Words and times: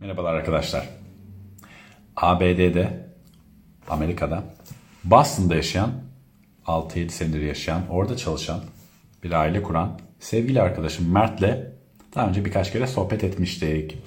Merhabalar 0.00 0.34
arkadaşlar. 0.34 0.88
ABD'de, 2.16 3.06
Amerika'da, 3.88 4.44
Boston'da 5.04 5.54
yaşayan, 5.54 5.90
6-7 6.66 7.08
senedir 7.08 7.40
yaşayan, 7.40 7.82
orada 7.90 8.16
çalışan 8.16 8.60
bir 9.24 9.32
aile 9.32 9.62
kuran 9.62 10.00
sevgili 10.20 10.62
arkadaşım 10.62 11.12
Mert'le 11.12 11.56
daha 12.14 12.28
önce 12.28 12.44
birkaç 12.44 12.72
kere 12.72 12.86
sohbet 12.86 13.24
etmiştik. 13.24 13.98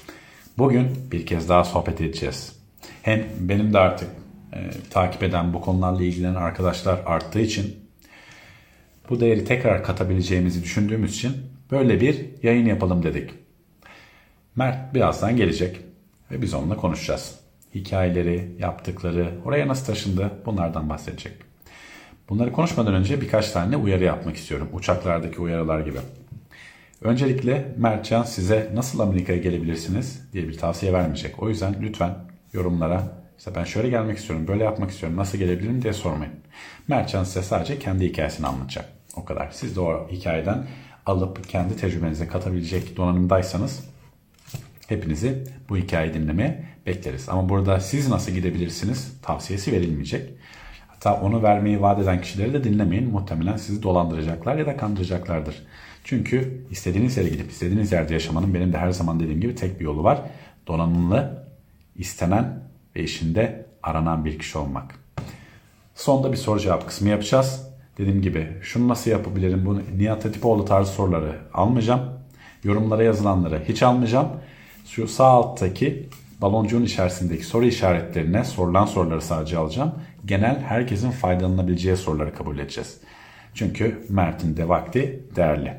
Bugün 0.57 1.11
bir 1.11 1.25
kez 1.25 1.49
daha 1.49 1.63
sohbet 1.63 2.01
edeceğiz. 2.01 2.59
Hem 3.01 3.25
benim 3.39 3.73
de 3.73 3.79
artık 3.79 4.09
e, 4.53 4.69
takip 4.89 5.23
eden 5.23 5.53
bu 5.53 5.61
konularla 5.61 6.03
ilgilenen 6.03 6.35
arkadaşlar 6.35 6.99
arttığı 7.05 7.39
için 7.39 7.75
bu 9.09 9.19
değeri 9.19 9.45
tekrar 9.45 9.83
katabileceğimizi 9.83 10.63
düşündüğümüz 10.63 11.15
için 11.15 11.33
böyle 11.71 12.01
bir 12.01 12.25
yayın 12.43 12.65
yapalım 12.65 13.03
dedik. 13.03 13.40
Mert 14.55 14.93
birazdan 14.93 15.37
gelecek 15.37 15.81
ve 16.31 16.41
biz 16.41 16.53
onunla 16.53 16.77
konuşacağız. 16.77 17.39
Hikayeleri, 17.75 18.55
yaptıkları, 18.59 19.31
oraya 19.45 19.67
nasıl 19.67 19.85
taşındı 19.85 20.31
bunlardan 20.45 20.89
bahsedecek. 20.89 21.33
Bunları 22.29 22.51
konuşmadan 22.51 22.93
önce 22.93 23.21
birkaç 23.21 23.51
tane 23.51 23.77
uyarı 23.77 24.03
yapmak 24.03 24.35
istiyorum. 24.35 24.69
Uçaklardaki 24.73 25.41
uyarılar 25.41 25.79
gibi. 25.79 25.97
Öncelikle 27.01 27.75
Mertcan 27.77 28.23
size 28.23 28.71
nasıl 28.73 28.99
Amerika'ya 28.99 29.39
gelebilirsiniz 29.39 30.21
diye 30.33 30.47
bir 30.47 30.57
tavsiye 30.57 30.93
vermeyecek. 30.93 31.43
O 31.43 31.49
yüzden 31.49 31.75
lütfen 31.81 32.15
yorumlara 32.53 33.03
işte 33.37 33.55
ben 33.55 33.63
şöyle 33.63 33.89
gelmek 33.89 34.17
istiyorum, 34.17 34.47
böyle 34.47 34.63
yapmak 34.63 34.91
istiyorum, 34.91 35.17
nasıl 35.17 35.37
gelebilirim 35.37 35.81
diye 35.81 35.93
sormayın. 35.93 36.33
Mertcan 36.87 37.23
size 37.23 37.41
sadece 37.41 37.79
kendi 37.79 38.05
hikayesini 38.05 38.47
anlatacak. 38.47 38.85
O 39.15 39.25
kadar. 39.25 39.51
Siz 39.51 39.75
de 39.75 39.79
o 39.79 40.09
hikayeden 40.11 40.65
alıp 41.05 41.49
kendi 41.49 41.77
tecrübenize 41.77 42.27
katabilecek 42.27 42.97
donanımdaysanız 42.97 43.90
hepinizi 44.91 45.43
bu 45.69 45.77
hikayeyi 45.77 46.13
dinlemeye 46.13 46.63
bekleriz. 46.85 47.29
Ama 47.29 47.49
burada 47.49 47.79
siz 47.79 48.09
nasıl 48.09 48.31
gidebilirsiniz 48.31 49.13
tavsiyesi 49.21 49.71
verilmeyecek. 49.71 50.29
Hatta 50.87 51.21
onu 51.21 51.43
vermeyi 51.43 51.81
vaat 51.81 51.99
eden 51.99 52.21
kişileri 52.21 52.53
de 52.53 52.63
dinlemeyin. 52.63 53.11
Muhtemelen 53.11 53.57
sizi 53.57 53.83
dolandıracaklar 53.83 54.55
ya 54.55 54.65
da 54.65 54.77
kandıracaklardır. 54.77 55.55
Çünkü 56.03 56.65
istediğiniz 56.71 57.17
yere 57.17 57.29
gidip 57.29 57.51
istediğiniz 57.51 57.91
yerde 57.91 58.13
yaşamanın 58.13 58.53
benim 58.53 58.73
de 58.73 58.77
her 58.77 58.91
zaman 58.91 59.19
dediğim 59.19 59.41
gibi 59.41 59.55
tek 59.55 59.79
bir 59.79 59.85
yolu 59.85 60.03
var. 60.03 60.21
Donanımlı, 60.67 61.45
istenen 61.95 62.59
ve 62.95 63.03
işinde 63.03 63.65
aranan 63.83 64.25
bir 64.25 64.39
kişi 64.39 64.57
olmak. 64.57 64.95
Sonda 65.95 66.31
bir 66.31 66.37
soru 66.37 66.59
cevap 66.59 66.87
kısmı 66.87 67.09
yapacağız. 67.09 67.67
Dediğim 67.97 68.21
gibi 68.21 68.47
şunu 68.61 68.87
nasıl 68.87 69.11
yapabilirim, 69.11 69.65
bunu 69.65 69.81
Nihat 69.97 70.25
Hatipoğlu 70.25 70.65
tarzı 70.65 70.91
soruları 70.91 71.39
almayacağım. 71.53 72.01
Yorumlara 72.63 73.03
yazılanları 73.03 73.63
hiç 73.67 73.83
almayacağım. 73.83 74.27
Şu 74.95 75.07
sağ 75.07 75.25
alttaki 75.25 76.09
baloncuğun 76.41 76.83
içerisindeki 76.83 77.43
soru 77.43 77.65
işaretlerine 77.65 78.43
sorulan 78.43 78.85
soruları 78.85 79.21
sadece 79.21 79.57
alacağım. 79.57 79.91
Genel 80.25 80.59
herkesin 80.59 81.11
faydalanabileceği 81.11 81.97
soruları 81.97 82.35
kabul 82.35 82.59
edeceğiz. 82.59 82.97
Çünkü 83.53 84.05
Mert'in 84.09 84.57
de 84.57 84.69
vakti 84.69 85.23
değerli. 85.35 85.73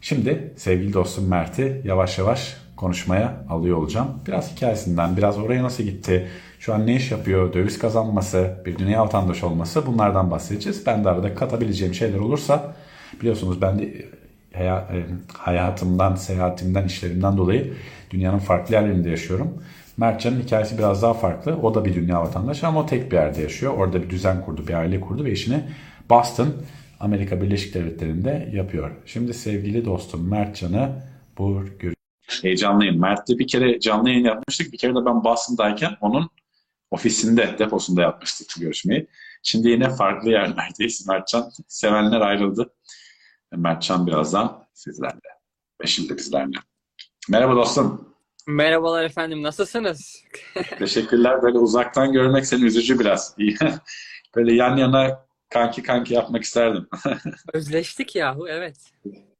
Şimdi 0.00 0.52
sevgili 0.56 0.92
dostum 0.92 1.28
Mert'i 1.28 1.82
yavaş 1.84 2.18
yavaş 2.18 2.56
konuşmaya 2.76 3.44
alıyor 3.50 3.76
olacağım. 3.76 4.08
Biraz 4.26 4.56
hikayesinden, 4.56 5.16
biraz 5.16 5.38
oraya 5.38 5.62
nasıl 5.62 5.84
gitti, 5.84 6.28
şu 6.58 6.74
an 6.74 6.86
ne 6.86 6.96
iş 6.96 7.10
yapıyor, 7.10 7.52
döviz 7.52 7.78
kazanması, 7.78 8.62
bir 8.66 8.78
dünya 8.78 9.02
vatandaşı 9.02 9.46
olması 9.46 9.86
bunlardan 9.86 10.30
bahsedeceğiz. 10.30 10.86
Ben 10.86 11.04
de 11.04 11.08
arada 11.10 11.34
katabileceğim 11.34 11.94
şeyler 11.94 12.18
olursa 12.18 12.74
biliyorsunuz 13.20 13.62
ben 13.62 13.78
de 13.78 14.04
hayatımdan, 15.38 16.14
seyahatimden, 16.14 16.84
işlerimden 16.84 17.36
dolayı 17.36 17.74
dünyanın 18.10 18.38
farklı 18.38 18.74
yerlerinde 18.74 19.10
yaşıyorum. 19.10 19.62
Mertcan'ın 19.96 20.40
hikayesi 20.40 20.78
biraz 20.78 21.02
daha 21.02 21.14
farklı. 21.14 21.56
O 21.62 21.74
da 21.74 21.84
bir 21.84 21.94
dünya 21.94 22.22
vatandaşı 22.22 22.66
ama 22.66 22.80
o 22.80 22.86
tek 22.86 23.12
bir 23.12 23.16
yerde 23.16 23.42
yaşıyor. 23.42 23.74
Orada 23.74 24.02
bir 24.02 24.10
düzen 24.10 24.44
kurdu, 24.44 24.68
bir 24.68 24.74
aile 24.74 25.00
kurdu 25.00 25.24
ve 25.24 25.32
işini 25.32 25.64
Boston, 26.10 26.48
Amerika 27.00 27.42
Birleşik 27.42 27.74
Devletleri'nde 27.74 28.50
yapıyor. 28.52 28.90
Şimdi 29.06 29.34
sevgili 29.34 29.84
dostum 29.84 30.28
Mertcan'ı 30.28 30.88
bu 31.38 31.64
Heyecanlıyım. 32.42 33.00
Mert'le 33.00 33.28
bir 33.28 33.46
kere 33.46 33.80
canlı 33.80 34.10
yayın 34.10 34.24
yapmıştık. 34.24 34.72
Bir 34.72 34.78
kere 34.78 34.94
de 34.94 35.06
ben 35.06 35.24
Boston'dayken 35.24 35.96
onun 36.00 36.30
ofisinde, 36.90 37.56
deposunda 37.58 38.02
yapmıştık 38.02 38.60
görüşmeyi. 38.60 39.06
Şimdi 39.42 39.68
yine 39.68 39.90
farklı 39.90 40.30
yerlerdeyiz. 40.30 41.08
Mertcan 41.08 41.50
sevenler 41.68 42.20
ayrıldı. 42.20 42.70
Mertcan 43.56 44.06
birazdan 44.06 44.66
sizlerle. 44.72 45.20
Ve 45.82 45.86
şimdi 45.86 46.16
bizlerle. 46.16 46.56
Merhaba 47.28 47.56
dostum. 47.56 48.14
Merhabalar 48.46 49.04
efendim, 49.04 49.42
nasılsınız? 49.42 50.24
Teşekkürler. 50.78 51.42
Böyle 51.42 51.58
uzaktan 51.58 52.12
görmek 52.12 52.46
seni 52.46 52.64
üzücü 52.64 52.98
biraz. 52.98 53.36
Böyle 54.36 54.54
yan 54.54 54.76
yana 54.76 55.26
kanki 55.48 55.82
kanki 55.82 56.14
yapmak 56.14 56.42
isterdim. 56.42 56.88
Özleştik 57.52 58.16
yahu, 58.16 58.48
evet. 58.48 58.76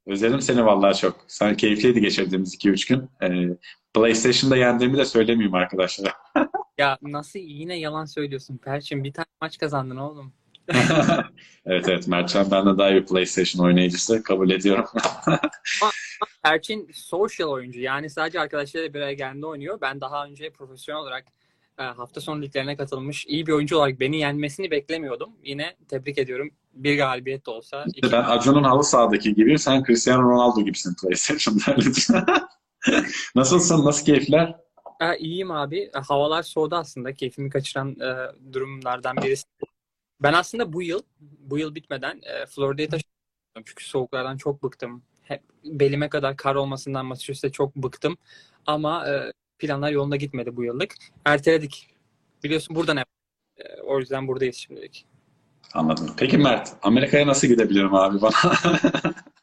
Özledim 0.07 0.41
seni 0.41 0.65
vallahi 0.65 0.97
çok. 0.97 1.25
Sen 1.27 1.57
keyifliydi 1.57 2.01
geçirdiğimiz 2.01 2.55
2-3 2.55 2.89
gün. 2.89 3.09
Ee, 3.23 3.57
PlayStation'da 3.93 4.57
yendiğimi 4.57 4.97
de 4.97 5.05
söylemeyeyim 5.05 5.53
arkadaşlara. 5.53 6.13
ya 6.77 6.97
nasıl 7.01 7.39
yine 7.39 7.79
yalan 7.79 8.05
söylüyorsun 8.05 8.57
Perçin? 8.57 9.03
Bir 9.03 9.13
tane 9.13 9.25
maç 9.41 9.57
kazandın 9.57 9.97
oğlum. 9.97 10.33
evet 11.65 11.89
evet 11.89 12.07
Mertcan 12.07 12.51
ben 12.51 12.65
de 12.65 12.77
daha 12.77 12.91
iyi 12.91 13.05
PlayStation 13.05 13.65
oynayıcısı 13.65 14.23
kabul 14.23 14.49
ediyorum. 14.49 14.85
Perçin 16.43 16.89
social 16.93 17.47
oyuncu 17.47 17.79
yani 17.81 18.09
sadece 18.09 18.39
arkadaşlarıyla 18.39 18.93
bir 18.93 18.99
araya 18.99 19.13
geldiğinde 19.13 19.45
oynuyor. 19.45 19.81
Ben 19.81 20.01
daha 20.01 20.25
önce 20.25 20.49
profesyonel 20.49 21.01
olarak 21.01 21.25
e, 21.79 21.83
hafta 21.83 22.21
sonu 22.21 22.41
liglerine 22.41 22.77
katılmış 22.77 23.25
iyi 23.27 23.47
bir 23.47 23.51
oyuncu 23.51 23.77
olarak 23.77 23.99
beni 23.99 24.17
yenmesini 24.17 24.71
beklemiyordum. 24.71 25.29
Yine 25.43 25.75
tebrik 25.87 26.17
ediyorum. 26.17 26.49
Bir 26.73 26.97
galibiyet 26.97 27.45
de 27.45 27.51
olsa. 27.51 27.85
İşte 27.95 28.11
ben 28.11 28.23
Acun'un 28.23 28.63
halı 28.63 28.83
sahadaki 28.83 29.35
gibi 29.35 29.59
sen 29.59 29.83
Cristiano 29.83 30.31
Ronaldo 30.31 30.61
gibisin 30.61 30.95
PlayStation'da. 31.01 31.75
Nasılsın? 33.35 33.85
Nasıl 33.85 34.05
keyifler? 34.05 34.55
Ee, 35.01 35.17
iyiyim 35.17 35.51
abi. 35.51 35.91
Havalar 35.93 36.43
soğudu 36.43 36.75
aslında. 36.75 37.13
Keyfimi 37.13 37.49
kaçıran 37.49 37.89
e, 37.89 38.31
durumlardan 38.53 39.17
birisi. 39.17 39.45
Ben 40.25 40.33
aslında 40.33 40.73
bu 40.73 40.81
yıl, 40.81 41.01
bu 41.19 41.57
yıl 41.57 41.75
bitmeden 41.75 42.21
e, 42.23 42.45
Florida'ya 42.45 42.89
taşındım. 42.89 43.63
Çünkü 43.65 43.85
soğuklardan 43.85 44.37
çok 44.37 44.63
bıktım. 44.63 45.03
Hep 45.23 45.41
belime 45.63 46.09
kadar 46.09 46.37
kar 46.37 46.55
olmasından 46.55 47.05
Massachusetts'te 47.05 47.51
çok 47.51 47.75
bıktım. 47.75 48.17
Ama 48.65 49.09
e, 49.09 49.31
planlar 49.59 49.91
yolunda 49.91 50.15
gitmedi 50.15 50.55
bu 50.55 50.63
yıllık. 50.63 50.95
Erteledik. 51.25 51.87
Biliyorsun 52.43 52.75
burada 52.75 52.93
ne? 52.93 53.05
E, 53.57 53.81
o 53.81 53.99
yüzden 53.99 54.27
buradayız 54.27 54.55
şimdilik. 54.55 55.05
Anladım. 55.73 56.13
Peki 56.17 56.37
Mert, 56.37 56.73
Amerika'ya 56.81 57.27
nasıl 57.27 57.47
gidebilirim 57.47 57.93
abi 57.93 58.21
bana? 58.21 58.33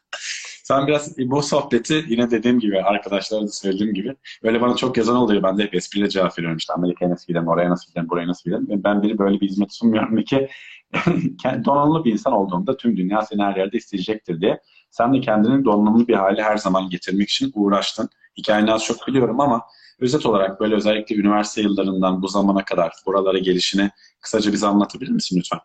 Sen 0.73 0.87
biraz 0.87 1.17
bu 1.17 1.43
sohbeti 1.43 2.05
yine 2.07 2.31
dediğim 2.31 2.59
gibi 2.59 2.81
arkadaşlara 2.81 3.41
da 3.41 3.47
söylediğim 3.47 3.93
gibi 3.93 4.15
öyle 4.43 4.61
bana 4.61 4.75
çok 4.75 4.97
yazan 4.97 5.15
oluyor. 5.15 5.43
Ben 5.43 5.57
de 5.57 5.63
hep 5.63 5.75
espriyle 5.75 6.09
cevap 6.09 6.39
veriyorum 6.39 6.57
işte 6.57 6.73
Amerika'ya 6.73 7.11
nasıl 7.11 7.27
gidelim, 7.27 7.47
oraya 7.47 7.69
nasıl 7.69 7.89
gidelim, 7.89 8.09
buraya 8.09 8.27
nasıl 8.27 8.43
gidelim. 8.43 8.83
Ben 8.83 9.03
biri 9.03 9.17
böyle 9.17 9.41
bir 9.41 9.49
hizmet 9.49 9.73
sunmuyorum 9.73 10.23
ki 10.23 10.49
donanımlı 11.65 12.05
bir 12.05 12.11
insan 12.11 12.33
olduğunda 12.33 12.77
tüm 12.77 12.97
dünya 12.97 13.21
seni 13.21 13.43
her 13.43 13.55
yerde 13.55 13.77
isteyecektir 13.77 14.41
diye. 14.41 14.59
Sen 14.89 15.13
de 15.13 15.21
kendini 15.21 15.65
donanımlı 15.65 16.07
bir 16.07 16.13
hale 16.13 16.43
her 16.43 16.57
zaman 16.57 16.89
getirmek 16.89 17.29
için 17.29 17.51
uğraştın. 17.55 18.09
Hikayeni 18.37 18.73
az 18.73 18.85
çok 18.85 19.07
biliyorum 19.07 19.39
ama 19.39 19.61
özet 19.99 20.25
olarak 20.25 20.59
böyle 20.59 20.75
özellikle 20.75 21.15
üniversite 21.15 21.61
yıllarından 21.61 22.21
bu 22.21 22.27
zamana 22.27 22.65
kadar 22.65 22.91
buralara 23.05 23.37
gelişini 23.37 23.89
kısaca 24.21 24.53
bize 24.53 24.67
anlatabilir 24.67 25.11
misin 25.11 25.37
lütfen? 25.39 25.59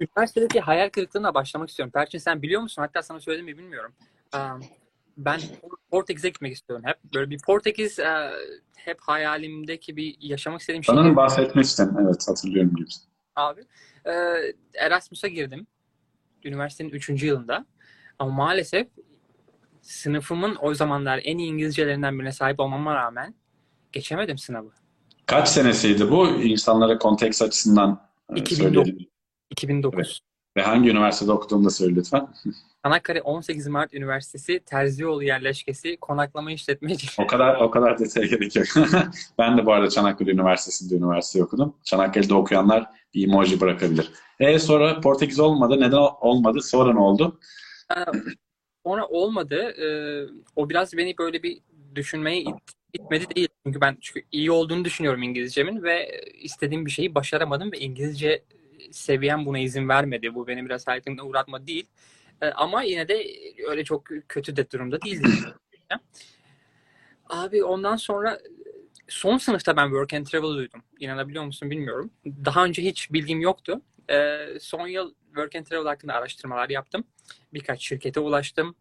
Üniversitedeki 0.00 0.60
hayal 0.60 0.88
kırıklığına 0.88 1.34
başlamak 1.34 1.68
istiyorum. 1.68 1.92
Perçin 1.94 2.18
sen 2.18 2.42
biliyor 2.42 2.62
musun? 2.62 2.82
Hatta 2.82 3.02
sana 3.02 3.20
söyledim 3.20 3.46
mi 3.46 3.58
bilmiyorum. 3.58 3.92
Ben 5.18 5.40
Portekiz'e 5.90 6.28
gitmek 6.28 6.52
istiyorum 6.52 6.84
hep. 6.86 6.96
Böyle 7.14 7.30
bir 7.30 7.38
Portekiz 7.46 7.98
hep 8.76 9.00
hayalimdeki 9.00 9.96
bir 9.96 10.16
yaşamak 10.20 10.60
istediğim 10.60 10.84
şey. 10.84 10.94
Sanırım 10.94 11.16
bahsetmiştin. 11.16 11.90
Evet 12.02 12.28
hatırlıyorum 12.28 12.76
gibi. 12.76 12.88
Abi. 13.36 13.64
Erasmus'a 14.74 15.28
girdim. 15.28 15.66
Üniversitenin 16.44 16.90
3. 16.90 17.22
yılında. 17.22 17.66
Ama 18.18 18.32
maalesef 18.32 18.88
sınıfımın 19.82 20.56
o 20.60 20.74
zamanlar 20.74 21.20
en 21.24 21.38
iyi 21.38 21.48
İngilizcelerinden 21.48 22.18
birine 22.18 22.32
sahip 22.32 22.60
olmama 22.60 22.94
rağmen 22.94 23.34
geçemedim 23.92 24.38
sınavı. 24.38 24.70
Kaç 25.26 25.48
senesiydi 25.48 26.10
bu? 26.10 26.26
İnsanlara 26.28 26.98
konteks 26.98 27.42
açısından 27.42 28.08
2009. 28.34 28.92
2009. 29.50 29.94
Evet. 29.98 30.18
Ve 30.56 30.62
hangi 30.62 30.90
üniversitede 30.90 31.32
okuduğunu 31.32 31.64
da 31.64 31.70
söyle 31.70 31.94
lütfen. 31.94 32.28
Çanakkale 32.84 33.22
18 33.22 33.66
Mart 33.66 33.94
Üniversitesi 33.94 34.60
Terzioğlu 34.66 35.22
yerleşkesi 35.22 35.96
konaklama 35.96 36.52
işletmeci. 36.52 37.06
O 37.22 37.26
kadar 37.26 37.60
o 37.60 37.70
kadar 37.70 37.98
detaya 37.98 38.26
gerek 38.26 38.56
yok. 38.56 38.66
ben 39.38 39.58
de 39.58 39.66
bu 39.66 39.72
arada 39.72 39.90
Çanakkale 39.90 40.30
Üniversitesi'nde 40.30 40.94
üniversite 40.94 41.44
okudum. 41.44 41.76
Çanakkale'de 41.84 42.34
okuyanlar 42.34 42.86
bir 43.14 43.28
emoji 43.28 43.60
bırakabilir. 43.60 44.12
E 44.40 44.58
sonra 44.58 45.00
Portekiz 45.00 45.40
olmadı. 45.40 45.80
Neden 45.80 45.98
olmadı? 46.20 46.60
Sonra 46.62 46.92
ne 46.92 47.00
oldu? 47.00 47.40
Sonra 48.86 49.06
olmadı. 49.06 49.74
O 50.56 50.70
biraz 50.70 50.96
beni 50.96 51.18
böyle 51.18 51.42
bir 51.42 51.58
düşünmeye 51.94 52.40
itti. 52.40 52.72
bitmedi 52.94 53.24
değil. 53.36 53.48
Çünkü 53.66 53.80
ben 53.80 53.96
çünkü 54.00 54.26
iyi 54.32 54.50
olduğunu 54.50 54.84
düşünüyorum 54.84 55.22
İngilizcemin 55.22 55.82
ve 55.82 56.20
istediğim 56.40 56.86
bir 56.86 56.90
şeyi 56.90 57.14
başaramadım 57.14 57.72
ve 57.72 57.78
İngilizce 57.78 58.42
seviyem 58.90 59.46
buna 59.46 59.58
izin 59.58 59.88
vermedi. 59.88 60.34
Bu 60.34 60.46
beni 60.46 60.64
biraz 60.64 60.86
hayatımda 60.86 61.22
uğratma 61.22 61.66
değil. 61.66 61.86
E, 62.42 62.46
ama 62.50 62.82
yine 62.82 63.08
de 63.08 63.26
öyle 63.68 63.84
çok 63.84 64.04
kötü 64.28 64.56
de 64.56 64.70
durumda 64.70 65.02
değildi. 65.02 65.28
Abi 67.28 67.64
ondan 67.64 67.96
sonra 67.96 68.38
son 69.08 69.38
sınıfta 69.38 69.76
ben 69.76 69.86
work 69.86 70.14
and 70.14 70.26
travel 70.26 70.54
duydum. 70.56 70.82
İnanabiliyor 70.98 71.44
musun 71.44 71.70
bilmiyorum. 71.70 72.10
Daha 72.26 72.64
önce 72.64 72.82
hiç 72.82 73.12
bilgim 73.12 73.40
yoktu. 73.40 73.82
E, 74.10 74.46
son 74.60 74.86
yıl 74.86 75.14
work 75.26 75.56
and 75.56 75.64
travel 75.66 75.86
hakkında 75.86 76.14
araştırmalar 76.14 76.68
yaptım. 76.68 77.04
Birkaç 77.54 77.82
şirkete 77.88 78.20
ulaştım. 78.20 78.74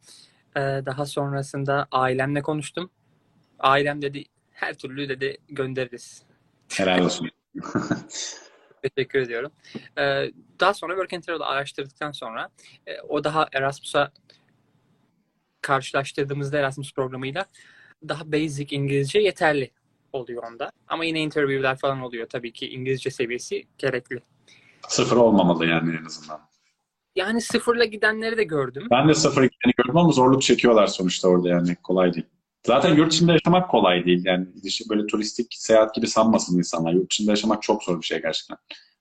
E, 0.56 0.60
daha 0.60 1.06
sonrasında 1.06 1.88
ailemle 1.92 2.42
konuştum. 2.42 2.92
Ailem 3.60 4.02
dedi 4.02 4.24
her 4.52 4.78
türlü 4.78 5.10
dedi 5.10 5.38
göndeririz. 5.50 6.24
Helal 6.70 7.06
olsun. 7.06 7.30
Teşekkür 8.82 9.20
ediyorum. 9.20 9.52
Ee, 9.98 10.32
daha 10.60 10.74
sonra 10.74 10.94
Work 10.94 11.14
and 11.14 11.24
Travel'ı 11.24 11.46
araştırdıktan 11.46 12.12
sonra 12.12 12.50
e, 12.88 13.02
o 13.02 13.24
daha 13.24 13.48
Erasmus'a 13.54 14.12
karşılaştırdığımızda 15.62 16.58
Erasmus 16.58 16.94
programıyla 16.94 17.46
daha 18.08 18.32
basic 18.32 18.76
İngilizce 18.76 19.20
yeterli 19.20 19.72
oluyor 20.14 20.44
onda. 20.44 20.72
Ama 20.88 21.06
yine 21.06 21.20
interview'ler 21.20 21.78
falan 21.78 22.02
oluyor. 22.02 22.28
Tabii 22.30 22.54
ki 22.54 22.70
İngilizce 22.70 23.12
seviyesi 23.12 23.64
gerekli. 23.78 24.22
Sıfır 24.88 25.18
olmamalı 25.18 25.66
yani 25.66 25.98
en 26.02 26.06
azından. 26.06 26.42
Yani 27.16 27.42
sıfırla 27.42 27.86
gidenleri 27.86 28.38
de 28.38 28.44
gördüm. 28.44 28.88
Ben 28.92 29.10
de 29.10 29.14
sıfır 29.14 29.44
gideni 29.44 29.74
gördüm 29.78 29.98
ama 29.98 30.12
zorluk 30.12 30.42
çekiyorlar 30.42 30.88
sonuçta 30.88 31.28
orada 31.28 31.50
yani. 31.50 31.76
Kolay 31.76 32.14
değil. 32.14 32.26
Zaten 32.66 32.96
yurt 32.96 33.14
içinde 33.14 33.32
yaşamak 33.32 33.72
kolay 33.72 34.06
değil. 34.06 34.26
Yani 34.26 34.48
dışı 34.64 34.90
böyle 34.90 35.08
turistik 35.08 35.54
seyahat 35.54 35.96
gibi 35.96 36.08
sanmasın 36.08 36.58
insanlar. 36.58 36.94
Yurt 36.94 37.14
içinde 37.14 37.32
yaşamak 37.32 37.64
çok 37.64 37.84
zor 37.84 38.02
bir 38.02 38.06
şey 38.06 38.22
gerçekten. 38.22 38.58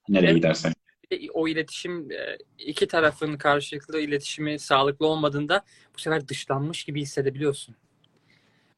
Nereye 0.08 0.26
Evet. 0.26 0.36
gidersen. 0.36 0.72
De 1.12 1.18
O 1.34 1.48
iletişim 1.48 2.10
e, 2.10 2.38
iki 2.58 2.86
tarafın 2.88 3.36
karşılıklı 3.36 4.00
iletişimi 4.00 4.58
sağlıklı 4.58 5.06
olmadığında 5.06 5.64
bu 5.94 5.98
sefer 5.98 6.28
dışlanmış 6.28 6.84
gibi 6.84 7.00
hissedebiliyorsun. 7.00 7.76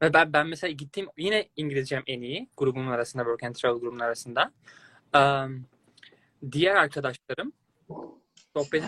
Ve 0.02 0.14
ben 0.14 0.32
ben 0.32 0.46
mesela 0.46 0.70
gittiğim 0.70 1.08
yine 1.19 1.49
İngilizcem 1.56 2.02
en 2.06 2.23
iyi 2.23 2.49
grubumun 2.56 2.90
arasında 2.90 3.23
Work 3.23 3.43
and 3.43 3.55
Travel 3.55 3.81
grubunun 3.81 4.00
arasında. 4.00 4.52
Um, 5.17 5.67
diğer 6.52 6.75
arkadaşlarım 6.75 7.52
sohbet 8.56 8.85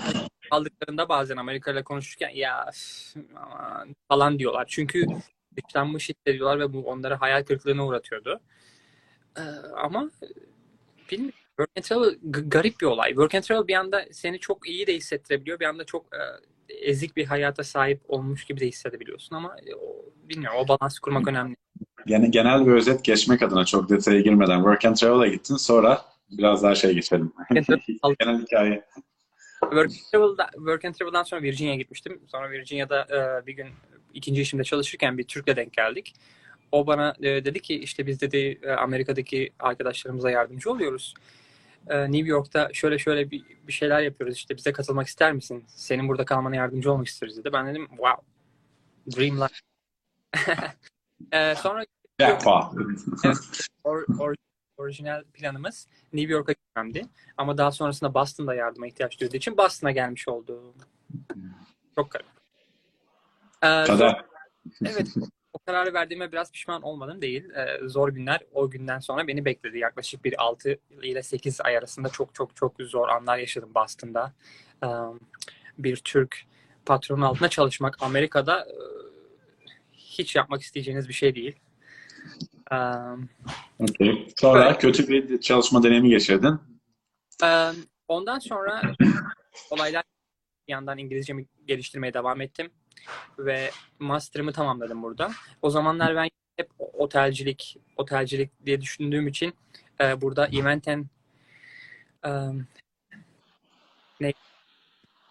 aldıklarında 0.50 1.08
bazen 1.08 1.36
Amerika 1.36 1.72
ile 1.72 1.82
konuşurken 1.84 2.30
ya 2.30 2.70
aman 3.36 3.96
falan 4.08 4.38
diyorlar. 4.38 4.66
Çünkü 4.68 5.06
dışlanmış 5.56 6.08
hissediyorlar 6.08 6.60
ve 6.60 6.72
bu 6.72 6.82
onları 6.82 7.14
hayal 7.14 7.42
kırıklığına 7.42 7.86
uğratıyordu. 7.86 8.40
Ee, 9.38 9.42
ama 9.76 10.10
bilmiyorum. 11.10 11.38
Work 11.56 11.70
and 11.76 11.84
Travel 11.84 12.18
garip 12.22 12.80
bir 12.80 12.86
olay. 12.86 13.08
Work 13.08 13.34
and 13.34 13.42
Travel 13.42 13.66
bir 13.68 13.74
anda 13.74 14.04
seni 14.12 14.38
çok 14.38 14.68
iyi 14.68 14.86
de 14.86 14.94
hissettirebiliyor. 14.94 15.60
Bir 15.60 15.64
anda 15.64 15.84
çok 15.84 16.06
e, 16.14 16.20
ezik 16.74 17.16
bir 17.16 17.26
hayata 17.26 17.64
sahip 17.64 18.00
olmuş 18.08 18.44
gibi 18.44 18.60
de 18.60 18.66
hissedebiliyorsun 18.66 19.36
ama 19.36 19.56
e, 19.66 19.74
o, 19.74 20.12
bilmiyorum 20.28 20.58
o 20.64 20.68
balansı 20.68 21.00
kurmak 21.00 21.28
önemli. 21.28 21.56
Yani 22.06 22.30
genel 22.30 22.66
bir 22.66 22.72
özet 22.72 23.04
geçmek 23.04 23.42
adına 23.42 23.64
çok 23.64 23.88
detaya 23.88 24.20
girmeden 24.20 24.56
Work 24.56 24.84
and 24.84 24.96
Travel'a 24.96 25.26
gittin. 25.26 25.56
Sonra 25.56 26.02
biraz 26.30 26.62
daha 26.62 26.74
şey 26.74 26.94
geçelim. 26.94 27.32
genel 28.20 28.42
hikaye. 28.42 28.84
Work 29.60 29.90
and, 29.90 30.10
Travel'da, 30.12 30.50
Work 30.54 30.84
and 30.84 30.94
Travel'dan 30.94 31.22
sonra 31.22 31.42
Virginia'ya 31.42 31.76
gitmiştim. 31.76 32.20
Sonra 32.26 32.50
Virginia'da 32.50 33.00
e, 33.02 33.46
bir 33.46 33.52
gün 33.52 33.66
ikinci 34.14 34.42
işimde 34.42 34.64
çalışırken 34.64 35.18
bir 35.18 35.24
Türk'le 35.24 35.56
denk 35.56 35.72
geldik. 35.72 36.14
O 36.72 36.86
bana 36.86 37.14
e, 37.20 37.44
dedi 37.44 37.62
ki 37.62 37.74
işte 37.74 38.06
biz 38.06 38.20
dedi 38.20 38.60
e, 38.62 38.70
Amerika'daki 38.70 39.52
arkadaşlarımıza 39.58 40.30
yardımcı 40.30 40.70
oluyoruz. 40.70 41.14
E, 41.88 42.12
New 42.12 42.28
York'ta 42.28 42.70
şöyle 42.72 42.98
şöyle 42.98 43.30
bir, 43.30 43.44
bir 43.66 43.72
şeyler 43.72 44.00
yapıyoruz 44.00 44.36
işte 44.36 44.56
bize 44.56 44.72
katılmak 44.72 45.06
ister 45.06 45.32
misin? 45.32 45.64
Senin 45.68 46.08
burada 46.08 46.24
kalmana 46.24 46.56
yardımcı 46.56 46.92
olmak 46.92 47.06
isteriz 47.06 47.36
dedi. 47.36 47.52
Ben 47.52 47.66
dedim 47.66 47.86
wow 47.88 48.22
dream 49.16 49.40
life. 49.40 49.54
E, 51.32 51.54
sonra 51.54 51.84
Jackpot. 52.20 52.64
or, 53.84 54.04
or, 54.18 54.34
orijinal 54.76 55.24
planımız 55.24 55.88
New 56.12 56.32
York'a 56.32 56.52
gitmemdi. 56.52 57.06
Ama 57.36 57.58
daha 57.58 57.72
sonrasında 57.72 58.14
Boston'da 58.14 58.54
yardıma 58.54 58.86
ihtiyaç 58.86 59.20
duyduğu 59.20 59.36
için 59.36 59.56
Boston'a 59.56 59.90
gelmiş 59.90 60.28
oldu. 60.28 60.74
Çok 61.94 62.10
garip. 62.10 62.33
Ee, 63.64 63.84
zor- 63.96 64.24
evet, 64.84 65.06
o 65.52 65.58
kararı 65.58 65.94
verdiğime 65.94 66.32
biraz 66.32 66.52
pişman 66.52 66.82
olmadım 66.82 67.22
değil. 67.22 67.50
Ee, 67.50 67.88
zor 67.88 68.08
günler 68.08 68.40
o 68.52 68.70
günden 68.70 68.98
sonra 68.98 69.26
beni 69.26 69.44
bekledi. 69.44 69.78
Yaklaşık 69.78 70.24
bir 70.24 70.42
6 70.42 70.78
ile 71.02 71.22
8 71.22 71.60
ay 71.60 71.76
arasında 71.76 72.08
çok 72.08 72.34
çok 72.34 72.56
çok 72.56 72.74
zor 72.80 73.08
anlar 73.08 73.38
yaşadım 73.38 73.70
Boston'da. 73.74 74.32
Ee, 74.84 74.86
bir 75.78 75.96
Türk 75.96 76.44
patronun 76.86 77.22
altında 77.22 77.48
çalışmak 77.48 78.02
Amerika'da 78.02 78.60
e, 78.60 78.74
hiç 79.92 80.36
yapmak 80.36 80.62
isteyeceğiniz 80.62 81.08
bir 81.08 81.14
şey 81.14 81.34
değil. 81.34 81.56
Ee, 82.72 82.76
Okay. 83.78 84.28
Sonra 84.40 84.68
Evet. 84.68 84.80
kötü 84.80 85.08
bir 85.08 85.40
çalışma 85.40 85.82
deneyimi 85.82 86.08
geçirdin. 86.08 86.60
Ee, 87.44 87.68
ondan 88.08 88.38
sonra 88.38 88.82
olaylar 89.70 90.04
bir 90.68 90.72
yandan 90.72 90.98
İngilizcemi 90.98 91.46
geliştirmeye 91.66 92.14
devam 92.14 92.40
ettim 92.40 92.70
ve 93.38 93.70
master'ımı 93.98 94.52
tamamladım 94.52 95.02
burada. 95.02 95.32
O 95.62 95.70
zamanlar 95.70 96.16
ben 96.16 96.28
hep 96.56 96.70
otelcilik, 96.78 97.76
otelcilik 97.96 98.66
diye 98.66 98.80
düşündüğüm 98.80 99.26
için 99.28 99.54
e, 100.00 100.20
burada 100.20 100.46
event 100.46 100.88
and 100.88 101.04
um, 102.26 102.66
ne 104.20 104.32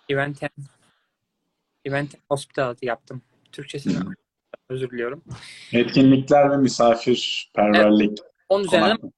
event 0.10 0.44
and, 0.44 0.66
event 1.86 2.16
and 2.16 2.22
hospitality 2.30 2.86
yaptım. 2.86 3.22
Türkçesini 3.52 3.94
özür 4.70 4.92
diliyorum. 4.92 5.24
Etkinlikler 5.74 6.52
ve 6.52 6.58
misafirperverlik. 6.58 8.20
Onun 8.50 8.64
üzerine, 8.64 8.96
Konak. 8.96 9.14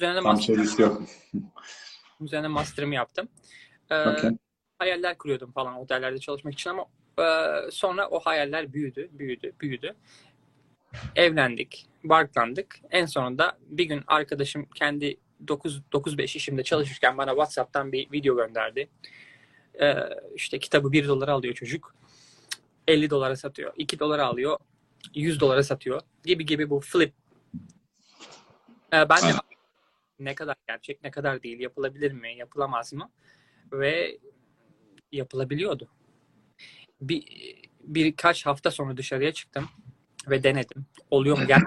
üzerine, 0.00 0.14
Tam 0.14 0.24
master, 0.24 0.78
yok. 0.78 1.02
üzerine 2.20 2.48
master'ımı 2.48 2.94
yaptım. 2.94 3.28
Ee, 3.90 3.94
Okay. 3.94 4.30
hayaller 4.78 5.18
kuruyordum 5.18 5.52
falan 5.52 5.74
otellerde 5.74 6.18
çalışmak 6.18 6.54
için 6.54 6.70
ama 6.70 6.82
e, 6.82 6.86
sonra 7.70 8.08
o 8.08 8.20
hayaller 8.20 8.72
büyüdü, 8.72 9.08
büyüdü, 9.12 9.52
büyüdü. 9.60 9.94
Evlendik, 11.16 11.86
barklandık. 12.04 12.78
En 12.90 13.06
sonunda 13.06 13.58
bir 13.66 13.84
gün 13.84 14.02
arkadaşım 14.06 14.66
kendi 14.74 15.16
9 15.48 15.82
9-5 15.92 16.36
işimde 16.36 16.62
çalışırken 16.62 17.18
bana 17.18 17.30
WhatsApp'tan 17.30 17.92
bir 17.92 18.12
video 18.12 18.36
gönderdi. 18.36 18.88
E, 19.80 19.94
işte 20.34 20.58
kitabı 20.58 20.92
1 20.92 21.08
dolara 21.08 21.32
alıyor 21.32 21.54
çocuk. 21.54 21.94
50 22.88 23.10
dolara 23.10 23.36
satıyor. 23.36 23.72
2 23.76 23.98
dolara 23.98 24.26
alıyor. 24.26 24.58
100 25.14 25.40
dolara 25.40 25.62
satıyor. 25.62 26.00
Gibi 26.24 26.46
gibi 26.46 26.70
bu 26.70 26.80
flip. 26.80 27.12
E, 28.92 29.08
ben 29.08 29.22
de 29.22 29.32
ne 30.18 30.34
kadar 30.34 30.56
gerçek, 30.68 31.04
ne 31.04 31.10
kadar 31.10 31.42
değil, 31.42 31.60
yapılabilir 31.60 32.12
mi, 32.12 32.36
yapılamaz 32.36 32.92
mı? 32.92 33.10
Ve 33.72 34.18
yapılabiliyordu. 35.12 35.88
Bir 37.02 37.24
birkaç 37.80 38.46
hafta 38.46 38.70
sonra 38.70 38.96
dışarıya 38.96 39.32
çıktım 39.32 39.68
ve 40.30 40.42
denedim. 40.42 40.86
Oluyor 41.10 41.38
mu? 41.38 41.46
Gel. 41.46 41.60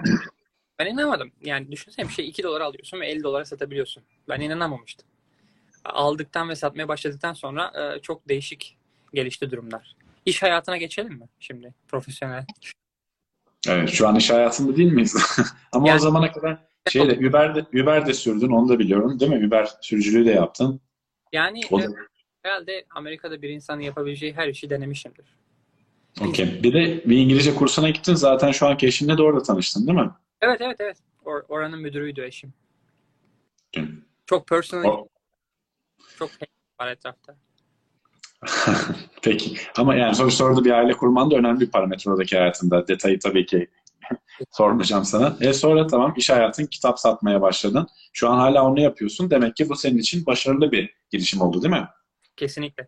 Ben 0.79 0.85
inanamadım. 0.85 1.31
Yani 1.41 1.71
düşünsene 1.71 2.07
bir 2.07 2.13
şey 2.13 2.29
2 2.29 2.43
dolar 2.43 2.61
alıyorsun 2.61 2.99
ve 2.99 3.07
50 3.07 3.23
dolara 3.23 3.45
satabiliyorsun. 3.45 4.03
Ben 4.29 4.39
inanamamıştım. 4.41 5.07
Aldıktan 5.85 6.49
ve 6.49 6.55
satmaya 6.55 6.87
başladıktan 6.87 7.33
sonra 7.33 7.71
e, 7.95 8.01
çok 8.01 8.29
değişik 8.29 8.77
gelişti 9.13 9.51
durumlar. 9.51 9.95
İş 10.25 10.43
hayatına 10.43 10.77
geçelim 10.77 11.13
mi 11.13 11.29
şimdi? 11.39 11.73
Profesyonel. 11.87 12.45
Evet, 13.67 13.89
şu 13.89 14.07
an 14.07 14.15
iş 14.15 14.29
hayatında 14.29 14.75
değil 14.77 14.91
miyiz? 14.91 15.15
Ama 15.71 15.87
Yani- 15.87 15.97
o 15.97 15.99
zamana 15.99 16.31
kadar 16.31 16.57
şeyde 16.89 17.29
Uber'de 17.29 17.81
Uber'de 17.83 18.13
sürdün 18.13 18.49
onu 18.49 18.69
da 18.69 18.79
biliyorum 18.79 19.19
değil 19.19 19.31
mi? 19.31 19.47
Uber 19.47 19.69
sürücülüğü 19.81 20.25
de 20.25 20.31
yaptın. 20.31 20.81
Yani 21.33 21.61
O 21.71 21.79
e, 21.79 21.83
da 21.83 21.87
herhalde 22.45 22.85
Amerika'da 22.95 23.41
bir 23.41 23.49
insanın 23.49 23.81
yapabileceği 23.81 24.33
her 24.33 24.47
işi 24.47 24.69
denemişimdir. 24.69 25.25
okey. 26.21 26.63
Bir 26.63 26.73
de 26.73 27.09
bir 27.09 27.17
İngilizce 27.17 27.55
kursuna 27.55 27.89
gittin. 27.89 28.15
Zaten 28.15 28.51
şu 28.51 28.67
anki 28.67 28.87
eşinle 28.87 29.17
de 29.17 29.21
orada 29.21 29.43
tanıştın 29.43 29.87
değil 29.87 29.99
mi? 29.99 30.11
Evet 30.41 30.61
evet 30.61 30.75
evet. 30.79 30.97
Or- 31.25 31.45
oranın 31.49 31.79
müdürüydü 31.79 32.21
eşim. 32.21 32.53
Çok 34.25 34.47
personal, 34.47 34.83
O- 34.85 35.07
çok 36.19 36.29
var 36.79 36.87
etrafta. 36.87 37.35
Peki. 39.21 39.55
Ama 39.77 39.95
yani 39.95 40.15
sonuçta 40.15 40.45
orada 40.45 40.65
bir 40.65 40.71
aile 40.71 40.93
kurman 40.93 41.31
da 41.31 41.35
önemli 41.35 41.59
bir 41.59 41.71
parametre 41.71 42.11
oradaki 42.11 42.37
hayatında. 42.37 42.87
Detayı 42.87 43.19
tabii 43.19 43.45
ki 43.45 43.67
sormayacağım 44.51 45.05
sana. 45.05 45.37
E 45.41 45.53
sonra 45.53 45.87
tamam 45.87 46.13
iş 46.17 46.29
hayatın 46.29 46.65
kitap 46.65 46.99
satmaya 46.99 47.41
başladın. 47.41 47.87
Şu 48.13 48.29
an 48.29 48.37
hala 48.37 48.65
onu 48.65 48.79
yapıyorsun. 48.81 49.29
Demek 49.29 49.55
ki 49.55 49.69
bu 49.69 49.75
senin 49.75 49.97
için 49.97 50.25
başarılı 50.25 50.71
bir 50.71 50.93
girişim 51.11 51.41
oldu 51.41 51.61
değil 51.63 51.73
mi? 51.73 51.87
Kesinlikle. 52.37 52.87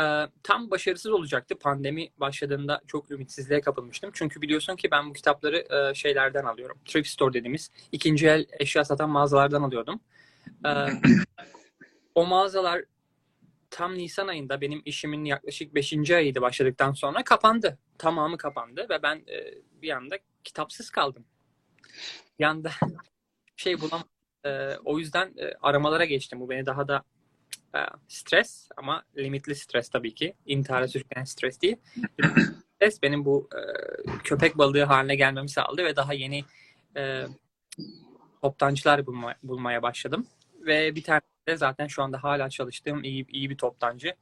Ee, 0.00 0.26
tam 0.42 0.70
başarısız 0.70 1.12
olacaktı. 1.12 1.58
Pandemi 1.58 2.08
başladığında 2.16 2.80
çok 2.86 3.10
ümitsizliğe 3.10 3.60
kapılmıştım. 3.60 4.10
Çünkü 4.14 4.42
biliyorsun 4.42 4.76
ki 4.76 4.90
ben 4.90 5.10
bu 5.10 5.12
kitapları 5.12 5.90
e, 5.90 5.94
şeylerden 5.94 6.44
alıyorum. 6.44 6.78
Thrift 6.84 7.08
store 7.08 7.32
dediğimiz 7.32 7.70
ikinci 7.92 8.28
el 8.28 8.46
eşya 8.58 8.84
satan 8.84 9.10
mağazalardan 9.10 9.62
alıyordum. 9.62 10.00
Ee, 10.66 10.86
o 12.14 12.26
mağazalar 12.26 12.84
tam 13.70 13.94
Nisan 13.94 14.28
ayında 14.28 14.60
benim 14.60 14.82
işimin 14.84 15.24
yaklaşık 15.24 15.74
5. 15.74 16.10
ayıydı 16.10 16.40
başladıktan 16.40 16.92
sonra 16.92 17.24
kapandı. 17.24 17.78
Tamamı 17.98 18.36
kapandı 18.36 18.86
ve 18.90 19.02
ben 19.02 19.16
e, 19.16 19.54
bir 19.82 19.90
anda 19.90 20.18
kitapsız 20.44 20.90
kaldım. 20.90 21.24
Bir 22.38 22.44
anda 22.44 22.70
şey 23.56 23.80
bulam. 23.80 24.02
E, 24.44 24.76
o 24.84 24.98
yüzden 24.98 25.34
e, 25.38 25.54
aramalara 25.62 26.04
geçtim. 26.04 26.40
Bu 26.40 26.50
beni 26.50 26.66
daha 26.66 26.88
da 26.88 27.02
stres 28.08 28.68
ama 28.76 29.02
limitli 29.16 29.54
stres 29.54 29.88
tabii 29.88 30.14
ki. 30.14 30.34
İntihara 30.46 30.88
sürükleyen 30.88 31.24
stres 31.24 31.62
değil. 31.62 31.76
stres 32.76 33.02
benim 33.02 33.24
bu 33.24 33.48
e, 33.52 33.60
köpek 34.24 34.58
balığı 34.58 34.82
haline 34.82 35.16
gelmemi 35.16 35.48
sağladı 35.48 35.84
ve 35.84 35.96
daha 35.96 36.12
yeni 36.14 36.44
e, 36.96 37.24
toptancılar 38.42 39.06
bulma, 39.06 39.34
bulmaya 39.42 39.82
başladım. 39.82 40.26
Ve 40.60 40.94
bir 40.94 41.02
tane 41.02 41.20
de 41.48 41.56
zaten 41.56 41.86
şu 41.86 42.02
anda 42.02 42.22
hala 42.22 42.50
çalıştığım 42.50 43.04
iyi, 43.04 43.26
iyi 43.28 43.50
bir 43.50 43.56
toptancı. 43.56 44.14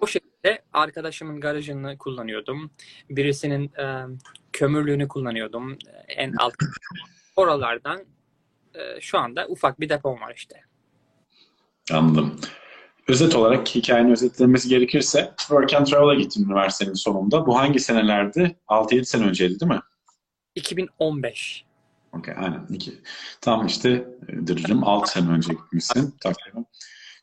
O 0.00 0.06
şekilde 0.06 0.62
arkadaşımın 0.72 1.40
garajını 1.40 1.98
kullanıyordum. 1.98 2.70
Birisinin 3.10 3.72
e, 3.78 4.06
kömürlüğünü 4.52 5.08
kullanıyordum. 5.08 5.78
En 6.08 6.32
alt 6.38 6.54
oralardan 7.36 8.04
e, 8.74 9.00
şu 9.00 9.18
anda 9.18 9.46
ufak 9.48 9.80
bir 9.80 9.88
depom 9.88 10.20
var 10.20 10.34
işte. 10.36 10.68
Anladım. 11.92 12.40
Özet 13.08 13.36
olarak 13.36 13.68
hikayenin 13.68 14.10
özetlenmesi 14.10 14.68
gerekirse 14.68 15.32
Work 15.38 15.74
and 15.74 15.86
Travel'a 15.86 16.14
gittim 16.14 16.44
üniversitenin 16.44 16.94
sonunda. 16.94 17.46
Bu 17.46 17.58
hangi 17.58 17.80
senelerdi? 17.80 18.56
6-7 18.68 19.04
sene 19.04 19.24
önceydi 19.24 19.60
değil 19.60 19.72
mi? 19.72 19.80
2015. 20.54 21.64
Okay, 22.12 22.34
aynen. 22.38 22.66
iki. 22.70 22.92
Tam 23.40 23.66
işte 23.66 24.08
dırırım 24.46 24.84
6 24.84 25.12
sene 25.12 25.30
önce 25.30 25.52
gitmişsin. 25.52 26.14
Takriben. 26.20 26.66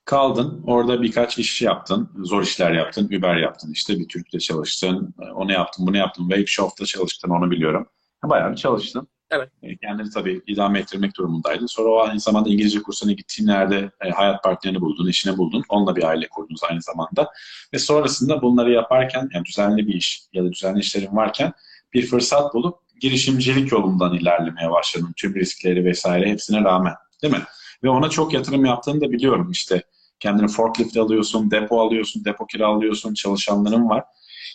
Kaldın. 0.05 0.63
Orada 0.67 1.01
birkaç 1.01 1.37
iş 1.37 1.61
yaptın. 1.61 2.09
Zor 2.23 2.41
işler 2.43 2.71
yaptın. 2.71 3.05
Uber 3.05 3.35
yaptın. 3.35 3.71
işte 3.71 3.99
bir 3.99 4.07
Türk'te 4.07 4.39
çalıştın. 4.39 5.15
Onu 5.35 5.51
yaptın, 5.51 5.87
bunu 5.87 5.97
yaptın. 5.97 6.23
Wave 6.29 6.45
Shop'ta 6.45 6.85
çalıştın. 6.85 7.29
Onu 7.29 7.51
biliyorum. 7.51 7.87
Bayağı 8.23 8.51
bir 8.51 8.57
çalıştın. 8.57 9.07
Evet. 9.35 9.79
Kendini 9.81 10.09
tabii 10.09 10.41
idame 10.47 10.79
ettirmek 10.79 11.17
durumundaydın. 11.17 11.65
Sonra 11.65 11.89
o 11.89 11.99
aynı 11.99 12.19
zamanda 12.19 12.49
İngilizce 12.49 12.81
kursuna 12.81 13.11
gittiğin 13.11 13.49
yerde 13.49 13.91
e, 14.05 14.09
hayat 14.09 14.43
partnerini 14.43 14.81
buldun, 14.81 15.07
işini 15.07 15.37
buldun. 15.37 15.63
Onunla 15.69 15.95
bir 15.95 16.03
aile 16.03 16.27
kurdunuz 16.27 16.63
aynı 16.69 16.81
zamanda. 16.81 17.31
Ve 17.73 17.79
sonrasında 17.79 18.41
bunları 18.41 18.71
yaparken, 18.71 19.29
yani 19.33 19.45
düzenli 19.45 19.87
bir 19.87 19.93
iş 19.93 20.21
ya 20.33 20.43
da 20.43 20.51
düzenli 20.51 20.79
işlerin 20.79 21.15
varken 21.15 21.53
bir 21.93 22.05
fırsat 22.05 22.53
bulup 22.53 22.79
girişimcilik 22.99 23.71
yolundan 23.71 24.13
ilerlemeye 24.13 24.71
başladın. 24.71 25.13
Tüm 25.17 25.35
riskleri 25.35 25.85
vesaire 25.85 26.29
hepsine 26.29 26.63
rağmen. 26.63 26.93
Değil 27.21 27.33
mi? 27.33 27.41
Ve 27.83 27.89
ona 27.89 28.09
çok 28.09 28.33
yatırım 28.33 28.65
yaptığını 28.65 29.01
da 29.01 29.11
biliyorum. 29.11 29.51
İşte 29.51 29.83
kendini 30.19 30.47
forklift 30.47 30.97
alıyorsun, 30.97 31.51
depo 31.51 31.81
alıyorsun, 31.81 32.25
depo 32.25 32.47
kiralıyorsun, 32.47 33.13
çalışanların 33.13 33.89
var. 33.89 34.03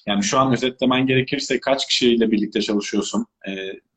Yani 0.07 0.23
şu 0.23 0.39
an 0.39 0.53
özetlemen 0.53 1.07
gerekirse 1.07 1.61
kaç 1.61 1.87
kişiyle 1.87 2.31
birlikte 2.31 2.63
çalışıyorsun? 2.63 3.27
E, 3.49 3.51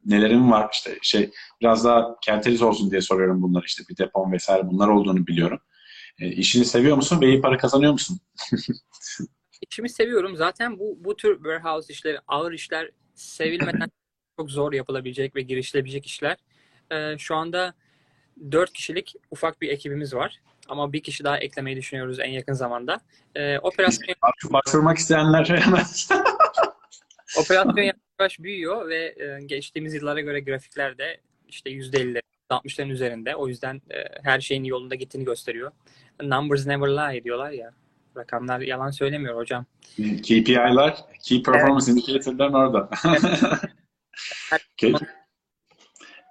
nelerin 0.06 0.52
var? 0.52 0.70
İşte 0.74 0.98
şey 1.02 1.32
biraz 1.62 1.86
daha 1.86 2.20
kerteliz 2.20 2.62
olsun 2.62 2.92
diye 2.92 3.02
soruyorum 3.02 3.42
bunları. 3.42 3.66
İşte 3.66 3.84
bir 3.90 3.98
depon 3.98 4.32
vesaire 4.32 4.68
bunlar 4.68 4.88
olduğunu 4.88 5.28
biliyorum. 5.28 5.60
E, 6.20 6.28
işini 6.28 6.66
seviyor 6.66 6.96
musun 6.96 7.22
ve 7.22 7.28
iyi 7.28 7.42
para 7.42 7.58
kazanıyor 7.58 7.92
musun? 7.92 8.20
İşimi 9.72 9.90
seviyorum. 9.90 10.36
Zaten 10.36 10.80
bu 10.80 10.98
bu 11.00 11.16
tür 11.16 11.36
warehouse 11.36 11.94
işleri, 11.94 12.20
ağır 12.28 12.54
işler 12.54 12.90
sevilmeden 13.16 13.92
çok 14.40 14.52
zor 14.52 14.74
yapılabilecek 14.74 15.36
ve 15.36 15.42
girişilebilecek 15.42 16.06
işler. 16.06 16.38
Ee, 16.92 17.18
şu 17.18 17.36
anda 17.36 17.74
dört 18.52 18.74
kişilik 18.74 19.16
ufak 19.32 19.62
bir 19.62 19.70
ekibimiz 19.70 20.14
var. 20.14 20.42
Ama 20.70 20.94
bir 20.94 21.04
kişi 21.04 21.24
daha 21.24 21.38
eklemeyi 21.38 21.78
düşünüyoruz 21.78 22.20
en 22.20 22.30
yakın 22.30 22.54
zamanda. 22.54 23.00
Ee, 23.36 23.60
operasyon 23.60 24.16
Başvurmak 24.50 24.98
isteyenler 24.98 25.46
hemen. 25.46 25.86
operasyon 27.38 27.94
yavaş 28.20 28.40
büyüyor 28.40 28.90
ve 28.90 29.16
e, 29.18 29.46
geçtiğimiz 29.46 29.94
yıllara 29.94 30.22
göre 30.22 30.40
grafikler 30.40 30.98
de 30.98 31.22
işte 31.48 31.70
%50'lerin, 31.70 32.22
%60'ların 32.52 32.90
üzerinde. 32.90 33.36
O 33.36 33.48
yüzden 33.48 33.76
e, 33.76 33.98
her 34.24 34.40
şeyin 34.40 34.64
yolunda 34.64 34.96
gittiğini 34.96 35.26
gösteriyor. 35.26 35.72
Numbers 36.24 36.66
never 36.66 36.88
lie 36.88 37.24
diyorlar 37.24 37.52
ya. 37.52 37.72
Rakamlar 38.18 38.60
yalan 38.60 38.92
söylemiyor 38.92 39.36
hocam. 39.36 39.66
KPI'ler, 39.98 40.98
Key 41.24 41.44
Performance 41.44 41.92
Indicator'ların 41.92 42.54
orada. 42.54 42.90
okay. 44.74 44.94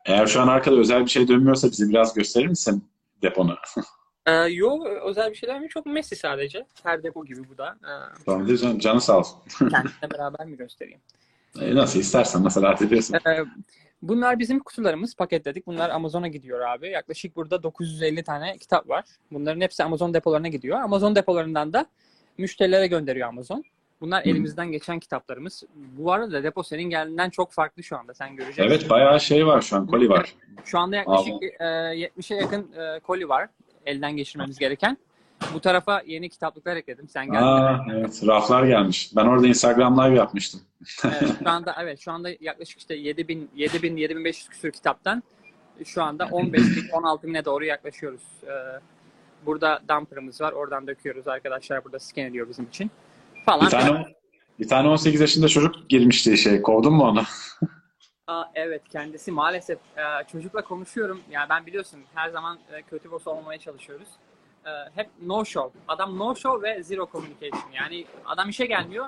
Eğer 0.06 0.26
şu 0.26 0.40
an 0.40 0.48
arkada 0.48 0.76
özel 0.76 1.04
bir 1.04 1.10
şey 1.10 1.28
dönmüyorsa 1.28 1.70
bize 1.70 1.88
biraz 1.88 2.14
gösterir 2.14 2.46
misin 2.46 2.88
deponu? 3.22 3.56
Ee, 4.26 4.32
yo 4.32 4.84
özel 4.84 5.30
bir 5.30 5.34
şeyler 5.36 5.60
mi? 5.60 5.68
Çok 5.68 5.86
Messi 5.86 6.16
sadece. 6.16 6.66
Her 6.82 7.02
depo 7.02 7.24
gibi 7.24 7.40
bu 7.48 7.58
da. 7.58 7.76
Ee, 7.84 8.22
Tamam 8.26 8.46
canım. 8.56 8.78
Canı 8.78 9.00
sağ 9.00 9.18
olsun. 9.18 9.38
kendimle 9.58 10.10
beraber 10.14 10.46
mi 10.46 10.56
göstereyim? 10.56 11.00
E, 11.60 11.74
nasıl 11.74 12.00
istersen 12.00 12.44
nasıl 12.44 12.62
rahat 12.62 12.82
ediyorsun. 12.82 13.14
Ee, 13.14 13.44
bunlar 14.02 14.38
bizim 14.38 14.58
kutularımız. 14.60 15.14
Paketledik. 15.16 15.66
Bunlar 15.66 15.90
Amazon'a 15.90 16.28
gidiyor 16.28 16.60
abi. 16.60 16.88
Yaklaşık 16.88 17.36
burada 17.36 17.62
950 17.62 18.22
tane 18.22 18.56
kitap 18.58 18.88
var. 18.88 19.04
Bunların 19.30 19.60
hepsi 19.60 19.84
Amazon 19.84 20.14
depolarına 20.14 20.48
gidiyor. 20.48 20.80
Amazon 20.80 21.16
depolarından 21.16 21.72
da 21.72 21.86
müşterilere 22.38 22.86
gönderiyor 22.86 23.28
Amazon. 23.28 23.64
Bunlar 24.00 24.22
elimizden 24.22 24.72
geçen 24.72 24.98
kitaplarımız. 24.98 25.62
Bu 25.74 26.12
arada 26.12 26.42
depo 26.42 26.62
senin 26.62 26.82
geldiğinden 26.82 27.30
çok 27.30 27.52
farklı 27.52 27.82
şu 27.82 27.96
anda. 27.96 28.14
Sen 28.14 28.36
göreceksin. 28.36 28.62
Evet 28.62 28.90
bayağı 28.90 29.20
şey 29.20 29.46
var 29.46 29.60
şu 29.62 29.76
an. 29.76 29.86
Koli 29.86 30.08
var. 30.08 30.34
Şu 30.64 30.78
anda 30.78 30.96
yaklaşık 30.96 31.42
e, 31.42 31.64
70'e 31.64 32.36
yakın 32.36 32.72
e, 32.72 33.00
koli 33.00 33.28
var. 33.28 33.48
Elden 33.86 34.16
geçirmemiz 34.16 34.58
gereken. 34.58 34.98
Bu 35.54 35.60
tarafa 35.60 36.02
yeni 36.06 36.28
kitaplıklar 36.28 36.76
ekledim. 36.76 37.08
Sen 37.08 37.26
geldin. 37.26 37.44
Aa, 37.44 37.86
evet 37.92 38.22
raflar 38.26 38.64
gelmiş. 38.64 39.10
Ben 39.16 39.26
orada 39.26 39.46
Instagram 39.46 39.98
live 39.98 40.16
yapmıştım. 40.16 40.60
Evet, 41.04 41.30
şu 41.42 41.50
anda 41.50 41.76
evet 41.82 42.00
şu 42.00 42.12
anda 42.12 42.30
yaklaşık 42.40 42.78
işte 42.78 42.94
7000 42.94 43.50
7000 43.54 43.96
7500 43.96 44.48
küsur 44.48 44.70
kitaptan 44.70 45.22
şu 45.84 46.02
anda 46.02 46.28
15 46.30 46.60
bin 46.60 46.88
16 46.92 47.26
bine 47.26 47.44
doğru 47.44 47.64
yaklaşıyoruz. 47.64 48.22
Ee, 48.42 48.50
burada 49.46 49.80
dumper'ımız 49.88 50.40
var. 50.40 50.52
Oradan 50.52 50.86
döküyoruz. 50.86 51.28
Arkadaşlar 51.28 51.84
burada 51.84 51.98
scan 51.98 52.24
ediyor 52.24 52.48
bizim 52.48 52.64
için. 52.64 52.90
Falan. 53.44 53.66
Bir 53.66 53.70
tane 53.70 54.06
bir 54.58 54.68
tane 54.68 54.88
18 54.88 55.20
yaşında 55.20 55.48
çocuk 55.48 55.88
girmişti 55.88 56.38
şey. 56.38 56.62
Kovdun 56.62 56.94
mu 56.94 57.04
onu? 57.04 57.22
Aa, 58.26 58.44
evet 58.54 58.82
kendisi 58.92 59.32
maalesef 59.32 59.78
e, 59.96 60.02
çocukla 60.32 60.62
konuşuyorum. 60.62 61.20
Yani 61.30 61.48
ben 61.50 61.66
biliyorsun 61.66 62.00
her 62.14 62.28
zaman 62.30 62.58
e, 62.72 62.82
kötü 62.82 63.10
boss 63.10 63.26
olmamaya 63.26 63.58
çalışıyoruz. 63.58 64.08
E, 64.66 64.70
hep 64.94 65.08
no 65.22 65.44
show. 65.44 65.78
Adam 65.88 66.18
no 66.18 66.34
show 66.34 66.68
ve 66.68 66.82
zero 66.82 67.08
communication. 67.12 67.62
Yani 67.72 68.04
adam 68.26 68.48
işe 68.48 68.66
gelmiyor. 68.66 69.06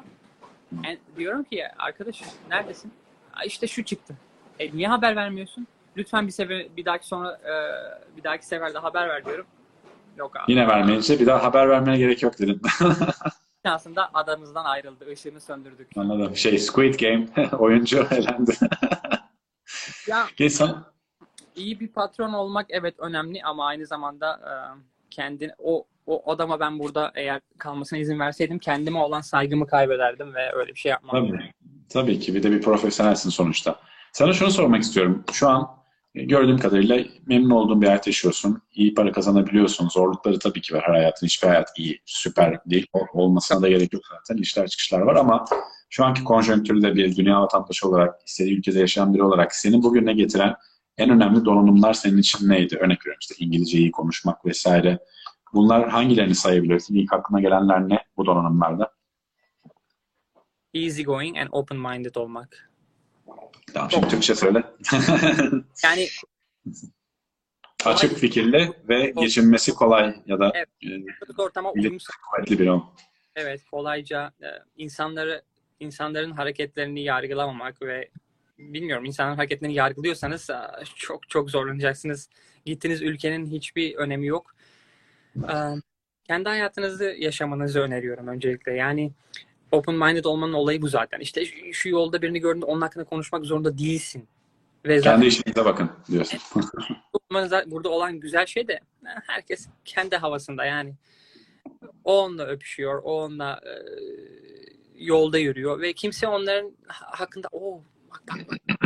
En- 0.85 0.99
diyorum 1.17 1.45
ki 1.45 1.65
arkadaş 1.79 2.23
neredesin? 2.51 2.93
"Aa, 3.35 3.45
İşte 3.45 3.67
şu 3.67 3.85
çıktı. 3.85 4.15
E, 4.59 4.77
niye 4.77 4.89
haber 4.89 5.17
vermiyorsun? 5.17 5.67
Lütfen 5.97 6.27
bir 6.27 6.33
sefer 6.33 6.67
bir 6.77 6.85
dahaki 6.85 7.07
sonra 7.07 7.33
e, 7.45 7.53
bir 8.17 8.25
dahaki 8.25 8.47
sefer 8.47 8.75
de 8.75 8.79
haber 8.79 9.09
ver 9.09 9.25
diyorum. 9.25 9.47
Yok 10.17 10.37
abi. 10.37 10.53
Yine 10.53 10.69
vermeyince 10.69 11.21
bir 11.21 11.27
daha 11.27 11.43
haber 11.43 11.69
vermeye 11.69 11.99
gerek 11.99 12.23
yok 12.23 12.39
dedim. 12.39 12.61
Aslında 13.65 14.11
adamızdan 14.15 14.65
ayrıldı. 14.65 15.13
Işığını 15.13 15.41
söndürdük. 15.41 15.89
Anladım. 15.97 16.37
Şey 16.37 16.59
Squid 16.59 16.95
Game 17.01 17.27
oyuncu 17.59 18.07
elendi. 18.11 18.53
Ya 20.09 20.27
sana. 20.51 20.93
iyi 21.57 21.81
bir 21.81 21.89
patron 21.89 22.33
olmak 22.33 22.67
evet 22.71 22.95
önemli 22.99 23.43
ama 23.45 23.67
aynı 23.67 23.87
zamanda 23.87 24.33
e, 24.33 24.53
kendini 25.11 25.53
o 25.59 25.85
o 26.07 26.33
adama 26.33 26.61
ben 26.61 26.79
burada 26.79 27.13
eğer 27.15 27.41
kalmasına 27.59 27.99
izin 27.99 28.19
verseydim 28.19 28.59
kendime 28.59 28.99
olan 28.99 29.21
saygımı 29.21 29.67
kaybederdim 29.67 30.35
ve 30.35 30.53
öyle 30.55 30.71
bir 30.75 30.79
şey 30.79 30.91
yapmam. 30.91 31.29
Tabii. 31.29 31.51
Tabii 31.89 32.21
ki. 32.21 32.35
Bir 32.35 32.43
de 32.43 32.51
bir 32.51 32.63
profesyonelsin 32.63 33.31
sonuçta. 33.31 33.81
Sana 34.13 34.33
şunu 34.33 34.51
sormak 34.51 34.83
istiyorum. 34.83 35.25
Şu 35.33 35.49
an 35.49 35.71
e, 36.15 36.25
gördüğüm 36.25 36.59
kadarıyla 36.59 37.05
memnun 37.27 37.51
olduğun 37.51 37.83
bir 37.83 37.87
hayat 37.87 38.07
yaşıyorsun. 38.07 38.63
İyi 38.75 38.95
para 38.95 39.13
kazanabiliyorsun. 39.13 39.89
Zorlukları 39.89 40.39
tabii 40.39 40.61
ki 40.61 40.75
var. 40.75 40.85
Her 40.87 40.95
hayatın 40.95 41.27
hiçbir 41.27 41.49
hayat 41.49 41.69
iyi, 41.79 42.01
süper 42.05 42.61
değil. 42.67 42.87
Ol- 42.93 43.07
Olmasına 43.13 43.63
da 43.63 43.69
gerek 43.69 43.93
yok 43.93 44.03
zaten. 44.11 44.43
İşler 44.43 44.67
çıkışlar 44.69 45.01
var 45.01 45.17
ama 45.17 45.45
şu 45.91 46.05
anki 46.05 46.25
konjonktürde 46.25 46.95
bir 46.95 47.17
dünya 47.17 47.43
vatandaşı 47.43 47.89
olarak, 47.89 48.21
istediği 48.27 48.59
ülkede 48.59 48.79
yaşayan 48.79 49.15
biri 49.15 49.23
olarak 49.23 49.55
seni 49.55 49.83
bugüne 49.83 50.13
getiren 50.13 50.55
en 50.99 51.11
önemli 51.11 51.45
donanımlar 51.45 51.95
senin 51.95 52.19
için 52.19 52.49
neydi? 52.49 52.77
Örnek 52.77 53.01
veriyorum 53.01 53.19
işte 53.21 53.35
İngilizceyi 53.39 53.91
konuşmak 53.91 54.47
vesaire. 54.47 54.99
Bunlar 55.55 55.89
hangilerini 55.89 56.35
sayabilirsin? 56.35 56.95
İlk 56.95 57.13
aklına 57.13 57.41
gelenler 57.41 57.89
ne 57.89 57.99
bu 58.17 58.27
donanımlarda? 58.27 58.93
Easy 60.75 61.03
going 61.03 61.39
and 61.39 61.49
open 61.53 61.79
minded 61.79 62.15
olmak. 62.15 62.71
Tamam 63.75 63.91
şimdi 63.91 64.09
Türkçe 64.09 64.35
söyle. 64.35 64.63
Yani 65.85 66.09
Açık 67.85 68.19
fikirli 68.19 68.73
ve 68.89 69.13
geçinmesi 69.21 69.75
kolay 69.75 70.17
ya 70.27 70.39
da 70.39 70.53
Evet. 70.55 70.69
e, 71.39 71.43
ortama 71.43 71.73
uyum 71.73 71.99
kuvvetli 72.31 72.71
ol. 72.71 72.81
Evet, 73.37 73.65
kolayca 73.71 74.33
e, 74.43 74.47
insanları 74.77 75.43
insanların 75.81 76.31
hareketlerini 76.31 77.03
yargılamamak 77.03 77.83
ve 77.83 78.09
bilmiyorum 78.59 79.05
insanların 79.05 79.37
hareketlerini 79.37 79.75
yargılıyorsanız 79.75 80.51
e, 80.51 80.57
çok 80.97 81.29
çok 81.29 81.51
zorlanacaksınız. 81.51 82.29
Gittiğiniz 82.65 83.03
ülkenin 83.03 83.47
hiçbir 83.47 83.95
önemi 83.95 84.27
yok. 84.27 84.55
E, 85.37 85.55
kendi 86.25 86.49
hayatınızı 86.49 87.05
yaşamanızı 87.19 87.81
öneriyorum 87.81 88.29
öncelikle. 88.29 88.73
Yani 88.73 89.13
open 89.73 89.95
minded 89.95 90.25
olmanın 90.25 90.53
olayı 90.53 90.83
bu 90.83 90.89
zaten. 90.89 91.21
İşte 91.21 91.45
şu- 91.73 91.89
yolda 91.89 92.23
birini 92.23 92.41
gördüğünde 92.41 92.65
onun 92.65 92.81
hakkında 92.81 93.05
konuşmak 93.05 93.45
zorunda 93.45 93.79
değilsin. 93.79 94.29
Ve 94.85 94.99
zaten 94.99 95.13
Kendi 95.13 95.27
işinize 95.27 95.65
bakın 95.65 95.91
diyorsun. 96.11 96.41
Burada- 97.67 97.91
olan 97.91 98.21
güzel 98.21 98.47
şey 98.47 98.69
de 98.69 98.73
e, 98.73 99.09
herkes 99.27 99.69
kendi 99.85 100.17
havasında 100.17 100.65
yani. 100.65 100.95
O 102.05 102.25
onunla 102.25 102.47
öpüşüyor, 102.47 103.03
o 103.05 103.23
onunla 103.25 103.61
yolda 105.05 105.39
yürüyor 105.39 105.81
ve 105.81 105.93
kimse 105.93 106.27
onların 106.29 106.77
ha- 106.87 107.21
hakkında 107.21 107.49
o 107.53 107.83
bak 108.11 108.23
bak 108.29 108.49
bak. 108.51 108.79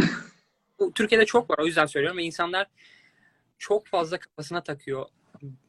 Bu 0.78 0.92
Türkiye'de 0.92 1.26
çok 1.26 1.50
var 1.50 1.58
o 1.58 1.66
yüzden 1.66 1.86
söylüyorum 1.86 2.18
ve 2.18 2.22
insanlar 2.22 2.66
çok 3.58 3.86
fazla 3.86 4.18
kafasına 4.18 4.62
takıyor 4.62 5.06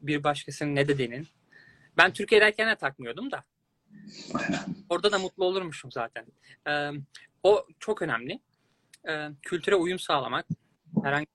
bir 0.02 0.24
başkasının 0.24 0.74
ne 0.74 0.88
dediğinin. 0.88 1.28
Ben 1.96 2.12
Türkiye'deyken 2.12 2.70
de 2.70 2.76
takmıyordum 2.76 3.30
da. 3.30 3.44
Orada 4.88 5.12
da 5.12 5.18
mutlu 5.18 5.44
olurmuşum 5.44 5.92
zaten. 5.92 6.26
E, 6.68 6.90
o 7.42 7.66
çok 7.78 8.02
önemli. 8.02 8.40
E, 9.08 9.28
kültüre 9.42 9.74
uyum 9.74 9.98
sağlamak 9.98 10.46
herhangi 11.02 11.26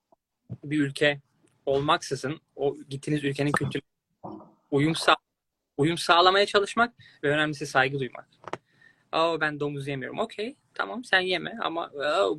bir 0.64 0.80
ülke 0.80 1.20
olmaksızın 1.66 2.40
o 2.56 2.76
gittiğiniz 2.88 3.24
ülkenin 3.24 3.52
kültürüne 3.52 3.84
uyum 4.70 4.94
sağ 4.94 5.16
uyum 5.76 5.98
sağlamaya 5.98 6.46
çalışmak 6.46 6.94
ve 7.22 7.30
önemlisi 7.30 7.66
saygı 7.66 7.98
duymak. 7.98 8.28
Aa 9.12 9.40
ben 9.40 9.60
domuz 9.60 9.88
yemiyorum. 9.88 10.18
Okey 10.18 10.56
tamam 10.74 11.04
sen 11.04 11.20
yeme 11.20 11.58
ama 11.62 11.90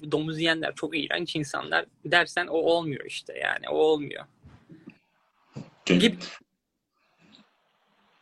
bu 0.01 0.12
domuz 0.12 0.39
yiyenler 0.39 0.75
çok 0.75 0.97
iğrenç 0.97 1.36
insanlar 1.36 1.86
dersen 2.05 2.47
o 2.47 2.57
olmuyor 2.57 3.05
işte 3.05 3.39
yani 3.39 3.69
o 3.69 3.75
olmuyor. 3.77 4.25
Okey. 5.81 6.00
Gibi 6.00 6.17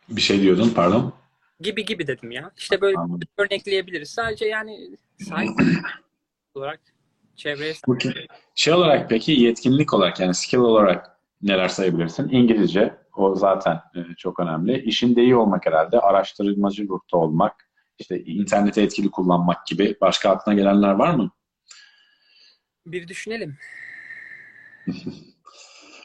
Bir 0.08 0.20
şey 0.20 0.40
diyordun 0.42 0.72
pardon. 0.76 1.12
gibi 1.60 1.84
gibi 1.84 2.06
dedim 2.06 2.30
ya. 2.30 2.50
İşte 2.56 2.80
böyle 2.80 2.98
Anladım. 2.98 3.28
örnekleyebiliriz. 3.38 4.10
Sadece 4.10 4.46
yani 4.46 4.90
saygı 5.18 5.52
olarak 6.54 6.80
çevreye 7.36 7.72
ki- 8.00 8.26
Şey 8.54 8.74
olarak 8.74 9.10
peki 9.10 9.32
yetkinlik 9.32 9.94
olarak 9.94 10.20
yani 10.20 10.34
skill 10.34 10.58
olarak 10.58 11.18
neler 11.42 11.68
sayabilirsin? 11.68 12.28
İngilizce 12.28 12.96
o 13.16 13.34
zaten 13.34 13.74
e, 13.94 14.00
çok 14.18 14.40
önemli. 14.40 14.82
İşinde 14.82 15.22
iyi 15.22 15.36
olmak 15.36 15.66
herhalde. 15.66 16.00
Araştırmacı 16.00 16.88
ruhta 16.88 17.16
olmak. 17.18 17.65
İşte 17.98 18.24
interneti 18.24 18.80
etkili 18.80 19.10
kullanmak 19.10 19.66
gibi. 19.66 19.96
Başka 20.00 20.30
aklına 20.30 20.54
gelenler 20.54 20.90
var 20.90 21.14
mı? 21.14 21.30
bir 22.86 23.08
düşünelim. 23.08 23.56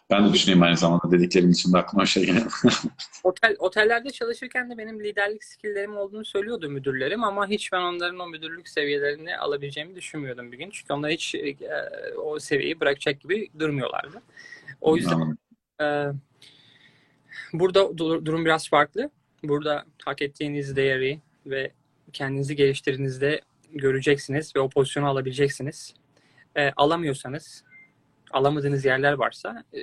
Ben 0.10 0.30
de 0.30 0.34
düşüneyim 0.34 0.64
aynı 0.64 0.78
zamanda 0.78 1.12
dediklerim 1.12 1.50
için 1.52 1.74
de 1.74 1.78
aklıma 1.78 2.06
şey 2.06 2.26
geldi. 2.26 2.44
Otel 3.24 3.56
otellerde 3.60 4.10
çalışırken 4.10 4.70
de 4.70 4.78
benim 4.78 5.04
liderlik 5.04 5.44
skilllerim 5.44 5.98
olduğunu 5.98 6.26
söylüyordu 6.26 6.70
müdürlerim 6.70 7.24
ama 7.24 7.48
hiç 7.48 7.72
ben 7.72 7.82
onların 7.82 8.20
o 8.20 8.28
müdürlük 8.28 8.70
seviyelerini 8.70 9.38
alabileceğimi 9.38 9.96
düşünmüyordum 9.96 10.52
bir 10.52 10.58
gün. 10.58 10.70
Çünkü 10.70 10.94
onlar 10.94 11.12
hiç 11.12 11.36
e, 11.36 11.56
o 12.24 12.40
seviyeyi 12.40 12.80
bırakacak 12.80 13.22
gibi 13.22 13.50
durmuyorlardı. 13.60 14.22
O 14.82 14.98
yüzden 14.98 15.38
e, 15.82 15.86
burada 17.54 17.80
du- 17.80 18.26
durum 18.26 18.46
biraz 18.46 18.70
farklı. 18.70 19.10
Burada 19.44 19.86
hak 20.06 20.22
ettiğiniz 20.22 20.76
değeri 20.76 21.20
ve 21.46 21.72
kendinizi 22.14 22.56
geliştirdiğinizde 22.56 23.42
göreceksiniz 23.72 24.56
ve 24.56 24.60
o 24.60 24.70
pozisyonu 24.70 25.08
alabileceksiniz. 25.08 25.94
E, 26.56 26.72
alamıyorsanız, 26.72 27.64
alamadığınız 28.32 28.86
yerler 28.86 29.14
varsa 29.14 29.64
e, 29.74 29.80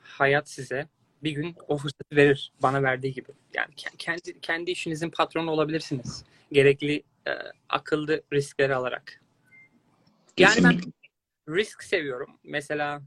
hayat 0.00 0.48
size 0.48 0.88
bir 1.22 1.32
gün 1.32 1.56
o 1.68 1.76
fırsatı 1.76 2.16
verir 2.16 2.52
bana 2.62 2.82
verdiği 2.82 3.12
gibi. 3.14 3.28
Yani 3.54 3.74
ke- 3.74 3.96
kendi 3.98 4.40
kendi 4.40 4.70
işinizin 4.70 5.10
patronu 5.10 5.50
olabilirsiniz. 5.50 6.24
Gerekli 6.52 7.02
e, 7.28 7.32
akıllı 7.68 8.22
riskleri 8.32 8.74
alarak. 8.74 9.20
Yani 10.38 10.64
ben 10.64 10.80
risk 11.48 11.82
seviyorum. 11.82 12.38
Mesela 12.44 13.02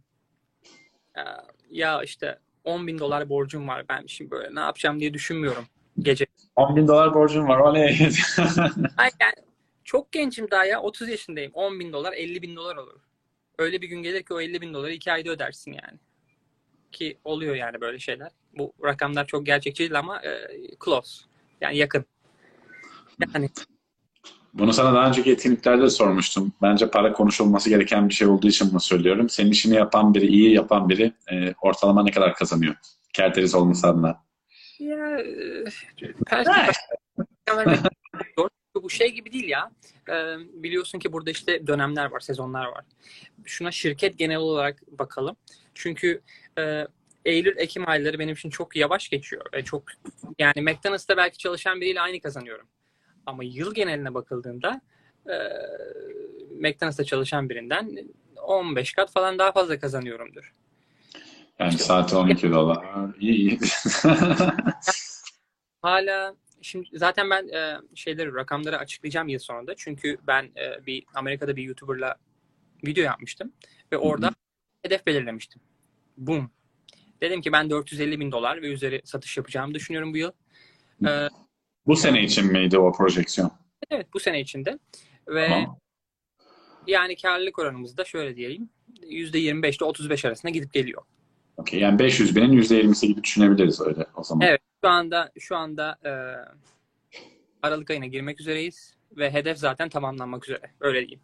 e, 1.17 1.21
ya 1.69 2.03
işte 2.03 2.39
10 2.63 2.87
bin 2.87 2.99
dolar 2.99 3.29
borcum 3.29 3.67
var. 3.67 3.85
Ben 3.89 4.05
şimdi 4.07 4.31
böyle 4.31 4.55
ne 4.55 4.59
yapacağım 4.59 4.99
diye 4.99 5.13
düşünmüyorum 5.13 5.65
gece. 5.99 6.25
10 6.55 6.75
bin 6.75 6.87
dolar 6.87 7.13
borcum 7.13 7.47
var. 7.47 7.59
Oley. 7.59 7.83
Ay, 8.97 9.09
yani 9.21 9.33
çok 9.83 10.11
gencim 10.11 10.51
daha 10.51 10.65
ya. 10.65 10.81
30 10.81 11.09
yaşındayım. 11.09 11.51
10 11.53 11.79
bin 11.79 11.93
dolar 11.93 12.13
50 12.13 12.41
bin 12.41 12.55
dolar 12.55 12.75
olur. 12.75 13.01
Öyle 13.57 13.81
bir 13.81 13.87
gün 13.87 14.03
gelir 14.03 14.23
ki 14.23 14.33
o 14.33 14.41
50 14.41 14.61
bin 14.61 14.73
doları 14.73 14.93
iki 14.93 15.11
ayda 15.11 15.29
ödersin 15.29 15.71
yani. 15.71 15.99
Ki 16.91 17.17
oluyor 17.23 17.55
yani 17.55 17.81
böyle 17.81 17.99
şeyler. 17.99 18.31
Bu 18.57 18.73
rakamlar 18.83 19.27
çok 19.27 19.45
gerçekçi 19.45 19.79
değil 19.79 19.99
ama 19.99 20.21
e, 20.21 20.29
close. 20.85 21.25
Yani 21.61 21.77
yakın. 21.77 22.05
Yani 23.33 23.49
Bunu 24.53 24.73
sana 24.73 24.93
daha 24.93 25.07
önceki 25.07 25.31
etkinliklerde 25.31 25.81
de 25.81 25.89
sormuştum. 25.89 26.53
Bence 26.61 26.89
para 26.89 27.13
konuşulması 27.13 27.69
gereken 27.69 28.09
bir 28.09 28.13
şey 28.13 28.27
olduğu 28.27 28.47
için 28.47 28.71
bunu 28.71 28.79
söylüyorum. 28.79 29.29
Senin 29.29 29.51
işini 29.51 29.75
yapan 29.75 30.13
biri, 30.13 30.27
iyi 30.27 30.53
yapan 30.53 30.89
biri 30.89 31.13
e, 31.31 31.53
ortalama 31.61 32.03
ne 32.03 32.11
kadar 32.11 32.35
kazanıyor? 32.35 32.75
Kerteriz 33.13 33.55
olması 33.55 33.87
adına. 33.87 34.23
Ya 34.81 35.19
e, 35.19 35.63
perspektif 36.27 36.75
vermek 37.49 37.79
zor. 38.37 38.49
Bu 38.75 38.89
şey 38.89 39.11
gibi 39.11 39.31
değil 39.31 39.49
ya. 39.49 39.71
E, 40.09 40.13
biliyorsun 40.63 40.99
ki 40.99 41.13
burada 41.13 41.31
işte 41.31 41.67
dönemler 41.67 42.11
var, 42.11 42.19
sezonlar 42.19 42.65
var. 42.65 42.85
Şuna 43.45 43.71
şirket 43.71 44.17
genel 44.17 44.37
olarak 44.37 44.81
bakalım. 44.87 45.35
Çünkü 45.73 46.21
e, 46.59 46.87
Eylül, 47.25 47.57
Ekim 47.57 47.89
ayları 47.89 48.19
benim 48.19 48.33
için 48.33 48.49
çok 48.49 48.75
yavaş 48.75 49.09
geçiyor. 49.09 49.45
Ve 49.53 49.63
çok 49.63 49.83
yani 50.39 50.61
McDonald's'ta 50.61 51.17
belki 51.17 51.37
çalışan 51.37 51.81
biriyle 51.81 52.01
aynı 52.01 52.19
kazanıyorum. 52.19 52.67
Ama 53.25 53.43
yıl 53.43 53.73
geneline 53.73 54.13
bakıldığında 54.13 54.81
e, 55.29 55.35
McDonald's'ta 56.59 57.03
çalışan 57.03 57.49
birinden 57.49 57.97
15 58.41 58.93
kat 58.93 59.11
falan 59.11 59.39
daha 59.39 59.51
fazla 59.51 59.79
kazanıyorumdur. 59.79 60.53
Yani 61.61 61.77
saati 61.77 62.15
12 62.15 62.51
dolar. 62.51 62.85
İyi 63.19 63.33
iyi. 63.33 63.59
Hala 65.81 66.35
şimdi 66.61 66.89
zaten 66.93 67.29
ben 67.29 67.47
e, 67.47 67.77
şeyleri 67.95 68.35
rakamları 68.35 68.77
açıklayacağım 68.77 69.27
yıl 69.27 69.39
sonunda. 69.39 69.75
Çünkü 69.75 70.17
ben 70.27 70.43
e, 70.43 70.85
bir 70.85 71.03
Amerika'da 71.13 71.55
bir 71.55 71.63
YouTuber'la 71.63 72.15
video 72.85 73.03
yapmıştım 73.03 73.53
ve 73.91 73.97
orada 73.97 74.31
hedef 74.83 75.05
belirlemiştim. 75.05 75.61
Boom. 76.17 76.51
Dedim 77.21 77.41
ki 77.41 77.51
ben 77.51 77.69
450 77.69 78.19
bin 78.19 78.31
dolar 78.31 78.61
ve 78.61 78.67
üzeri 78.67 79.01
satış 79.03 79.37
yapacağımı 79.37 79.73
düşünüyorum 79.73 80.13
bu 80.13 80.17
yıl. 80.17 80.31
E, 81.07 81.27
Bu 81.87 81.95
sene 81.95 82.23
için 82.23 82.51
miydi 82.51 82.77
o 82.77 82.91
projeksiyon? 82.93 83.51
evet 83.91 84.07
bu 84.13 84.19
sene 84.19 84.41
içinde 84.41 84.79
ve 85.27 85.47
Tamam. 85.47 85.79
yani 86.87 87.15
karlılık 87.15 87.59
oranımız 87.59 87.97
da 87.97 88.05
şöyle 88.05 88.35
diyelim 88.35 88.69
%25 89.01 89.77
ile 89.77 89.85
35 89.85 90.25
arasında 90.25 90.51
gidip 90.51 90.73
geliyor. 90.73 91.01
Okey. 91.61 91.79
Yani 91.79 91.99
500 91.99 92.35
binin 92.35 92.51
%20'si 92.51 93.07
gibi 93.07 93.23
düşünebiliriz 93.23 93.81
öyle 93.81 94.05
o 94.15 94.23
zaman. 94.23 94.47
Evet. 94.47 94.61
Şu 94.83 94.89
anda 94.89 95.31
şu 95.39 95.55
anda 95.55 95.97
e, 96.05 96.11
Aralık 97.63 97.89
ayına 97.89 98.05
girmek 98.05 98.41
üzereyiz 98.41 98.95
ve 99.17 99.33
hedef 99.33 99.57
zaten 99.57 99.89
tamamlanmak 99.89 100.49
üzere. 100.49 100.71
Öyle 100.79 100.99
diyeyim. 100.99 101.21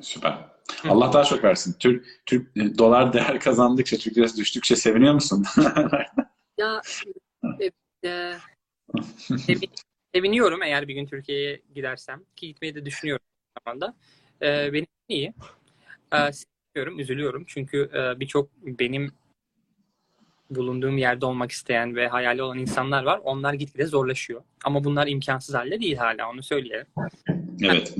Süper. 0.00 0.38
Allah 0.88 1.12
daha 1.12 1.24
çok 1.24 1.44
versin. 1.44 1.76
Türk, 1.78 2.06
Türk 2.26 2.56
e, 2.56 2.78
dolar 2.78 3.12
değer 3.12 3.40
kazandıkça, 3.40 3.96
Türk 3.96 4.18
lirası 4.18 4.36
düştükçe 4.36 4.76
seviniyor 4.76 5.14
musun? 5.14 5.44
Ya 6.58 6.80
e, 7.60 7.70
e, 8.08 8.34
sevin- 9.36 9.70
seviniyorum 10.14 10.62
eğer 10.62 10.88
bir 10.88 10.94
gün 10.94 11.06
Türkiye'ye 11.06 11.62
gidersem 11.74 12.22
ki 12.36 12.46
gitmeyi 12.46 12.74
de 12.74 12.86
düşünüyorum 12.86 13.26
şu 13.58 13.70
anda. 13.70 13.94
E, 14.42 14.72
benim 14.72 14.86
iyi. 15.08 15.34
E, 16.12 16.32
seviniyorum, 16.32 16.98
üzülüyorum 17.00 17.44
çünkü 17.46 17.90
e, 17.94 18.20
birçok 18.20 18.50
benim 18.62 19.12
bulunduğum 20.54 20.98
yerde 20.98 21.26
olmak 21.26 21.50
isteyen 21.50 21.96
ve 21.96 22.08
hayali 22.08 22.42
olan 22.42 22.58
insanlar 22.58 23.02
var. 23.02 23.20
Onlar 23.24 23.54
gitgide 23.54 23.86
zorlaşıyor. 23.86 24.42
Ama 24.64 24.84
bunlar 24.84 25.06
imkansız 25.06 25.54
halde 25.54 25.80
değil 25.80 25.96
hala 25.96 26.30
onu 26.30 26.42
söyleyelim. 26.42 26.86
Evet. 27.62 27.94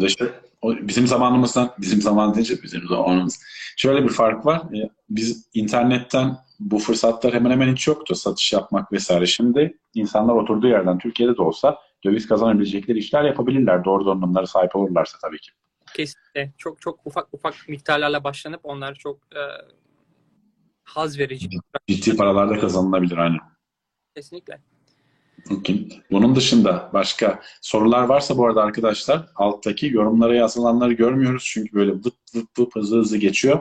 O 0.63 0.75
bizim 0.77 1.07
zamanımızdan, 1.07 1.75
bizim 1.79 2.03
zaman 2.03 2.35
deyince 2.35 2.63
bizim 2.63 2.89
zamanımız. 2.89 3.43
Şöyle 3.77 4.05
bir 4.05 4.09
fark 4.09 4.47
var. 4.47 4.59
E, 4.59 4.91
Biz 5.11 5.51
internetten 5.55 6.37
bu 6.61 6.79
fırsatlar 6.79 7.35
hemen 7.35 7.51
hemen 7.51 7.73
hiç 7.73 7.87
yoktu. 7.87 8.15
Satış 8.15 8.53
yapmak 8.53 8.93
vesaire. 8.93 9.27
Şimdi 9.27 9.79
insanlar 9.95 10.35
oturduğu 10.35 10.69
yerden 10.69 10.99
Türkiye'de 10.99 11.37
de 11.37 11.43
olsa 11.43 11.79
döviz 12.05 12.29
kazanabilecekleri 12.29 12.99
işler 12.99 13.25
yapabilirler. 13.25 13.85
Doğru 13.85 14.07
donanımlara 14.07 14.47
sahip 14.47 14.77
olurlarsa 14.77 15.19
tabii 15.23 15.39
ki. 15.39 15.51
Kesinlikle 15.95 16.53
çok 16.59 16.81
çok 16.81 17.07
ufak 17.07 17.35
ufak 17.35 17.55
miktarlarla 17.69 18.25
başlanıp 18.25 18.61
onlar 18.63 18.95
çok 18.95 19.17
e, 19.17 19.41
haz 20.95 21.19
verici. 21.19 21.49
Ciddi 21.89 22.17
paralarda 22.17 22.59
kazanılabilir 22.59 23.17
aynen. 23.17 23.41
Kesinlikle. 24.15 24.61
Okey. 25.51 26.03
Bunun 26.11 26.37
dışında 26.37 26.91
başka 26.93 27.41
sorular 27.61 28.03
varsa 28.03 28.39
bu 28.39 28.47
arada 28.47 28.63
arkadaşlar 28.63 29.29
alttaki 29.35 29.87
yorumlara 29.87 30.35
yazılanları 30.35 30.93
görmüyoruz. 30.93 31.45
Çünkü 31.45 31.73
böyle 31.73 31.93
vıt 31.93 32.15
vıt 32.35 32.59
vıt 32.59 32.77
hızlı 32.77 32.99
hızlı 32.99 33.17
geçiyor. 33.17 33.61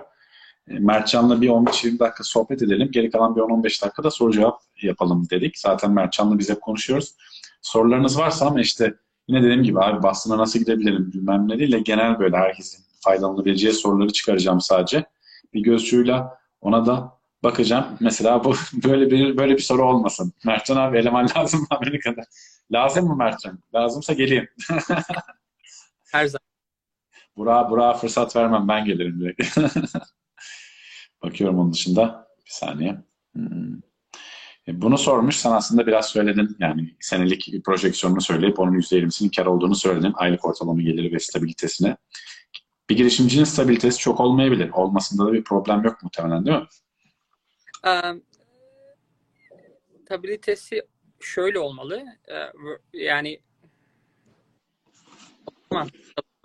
E, 0.67 0.79
Mertcan'la 0.79 1.41
bir 1.41 1.49
15-20 1.49 1.99
dakika 1.99 2.23
sohbet 2.23 2.61
edelim. 2.61 2.89
Geri 2.91 3.09
kalan 3.11 3.35
bir 3.35 3.41
10-15 3.41 3.83
dakikada 3.83 4.11
soru 4.11 4.31
cevap 4.31 4.61
yapalım 4.81 5.29
dedik. 5.29 5.57
Zaten 5.57 5.91
Mertcan'la 5.91 6.39
biz 6.39 6.49
hep 6.49 6.61
konuşuyoruz. 6.61 7.15
Sorularınız 7.61 8.17
varsa 8.17 8.45
ama 8.45 8.61
işte 8.61 8.93
yine 9.27 9.43
dediğim 9.43 9.63
gibi 9.63 9.79
abi 9.79 10.03
Boston'a 10.03 10.37
nasıl 10.37 10.59
gidebilirim 10.59 11.11
bilmem 11.13 11.47
ne 11.49 11.59
değil 11.59 11.71
de 11.71 11.79
genel 11.79 12.19
böyle 12.19 12.37
herkesin 12.37 12.85
faydalanabileceği 12.99 13.73
soruları 13.73 14.13
çıkaracağım 14.13 14.61
sadece. 14.61 15.05
Bir 15.53 15.63
gözcüyle 15.63 16.23
ona 16.61 16.85
da 16.85 17.20
bakacağım. 17.43 17.97
Mesela 17.99 18.43
bu 18.43 18.53
böyle 18.73 19.11
bir 19.11 19.37
böyle 19.37 19.53
bir 19.53 19.61
soru 19.61 19.85
olmasın. 19.85 20.33
Mertcan 20.45 20.77
abi 20.77 20.97
eleman 20.97 21.27
lazım 21.37 21.59
mı 21.59 21.67
Amerika'da? 21.69 22.21
Lazım 22.71 23.07
mı 23.07 23.15
Mertcan? 23.15 23.59
Lazımsa 23.75 24.13
geleyim. 24.13 24.47
Her 26.11 26.25
zaman. 26.25 26.41
Burak'a 27.37 27.69
Burak'a 27.71 27.93
fırsat 27.97 28.35
vermem. 28.35 28.67
Ben 28.67 28.85
gelirim 28.85 29.19
direkt. 29.19 29.57
Bakıyorum 31.23 31.59
onun 31.59 31.73
dışında. 31.73 32.27
Bir 32.45 32.51
saniye. 32.51 33.01
Hmm. 33.33 33.75
E, 34.67 34.81
Bunu 34.81 34.97
sormuş. 34.97 35.35
Sen 35.35 35.51
aslında 35.51 35.87
biraz 35.87 36.05
söyledin. 36.09 36.55
Yani 36.59 36.95
senelik 36.99 37.65
projeksiyonunu 37.65 38.21
söyleyip 38.21 38.59
onun 38.59 38.71
%20'sinin 38.71 39.29
kar 39.29 39.45
olduğunu 39.45 39.75
söyledin. 39.75 40.13
Aylık 40.15 40.45
ortalama 40.45 40.81
geliri 40.81 41.13
ve 41.13 41.19
stabilitesine. 41.19 41.97
Bir 42.89 42.97
girişimcinin 42.97 43.43
stabilitesi 43.43 43.99
çok 43.99 44.19
olmayabilir. 44.19 44.69
Olmasında 44.69 45.25
da 45.27 45.33
bir 45.33 45.43
problem 45.43 45.83
yok 45.83 46.03
muhtemelen 46.03 46.45
değil 46.45 46.57
mi? 46.57 46.65
Ee, 47.87 48.01
stabilitesi 50.05 50.87
şöyle 51.19 51.59
olmalı. 51.59 52.05
Ee, 52.29 52.51
yani 52.93 53.41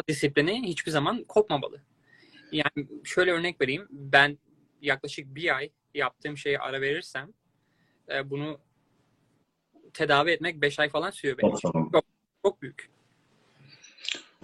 disiplini 0.08 0.62
hiçbir 0.62 0.90
zaman 0.90 1.24
kopmamalı. 1.24 1.82
Yani 2.52 2.88
şöyle 3.04 3.32
örnek 3.32 3.60
vereyim. 3.60 3.88
Ben 3.90 4.38
yaklaşık 4.82 5.34
bir 5.34 5.56
ay 5.56 5.70
yaptığım 5.94 6.36
şeye 6.36 6.58
ara 6.58 6.80
verirsem 6.80 7.32
e, 8.08 8.30
bunu 8.30 8.58
tedavi 9.94 10.30
etmek 10.30 10.62
5 10.62 10.78
ay 10.78 10.88
falan 10.88 11.10
sürüyor 11.10 11.38
benim 11.38 11.54
için. 11.54 11.68
Çok, 11.92 12.04
çok 12.44 12.62
büyük. 12.62 12.90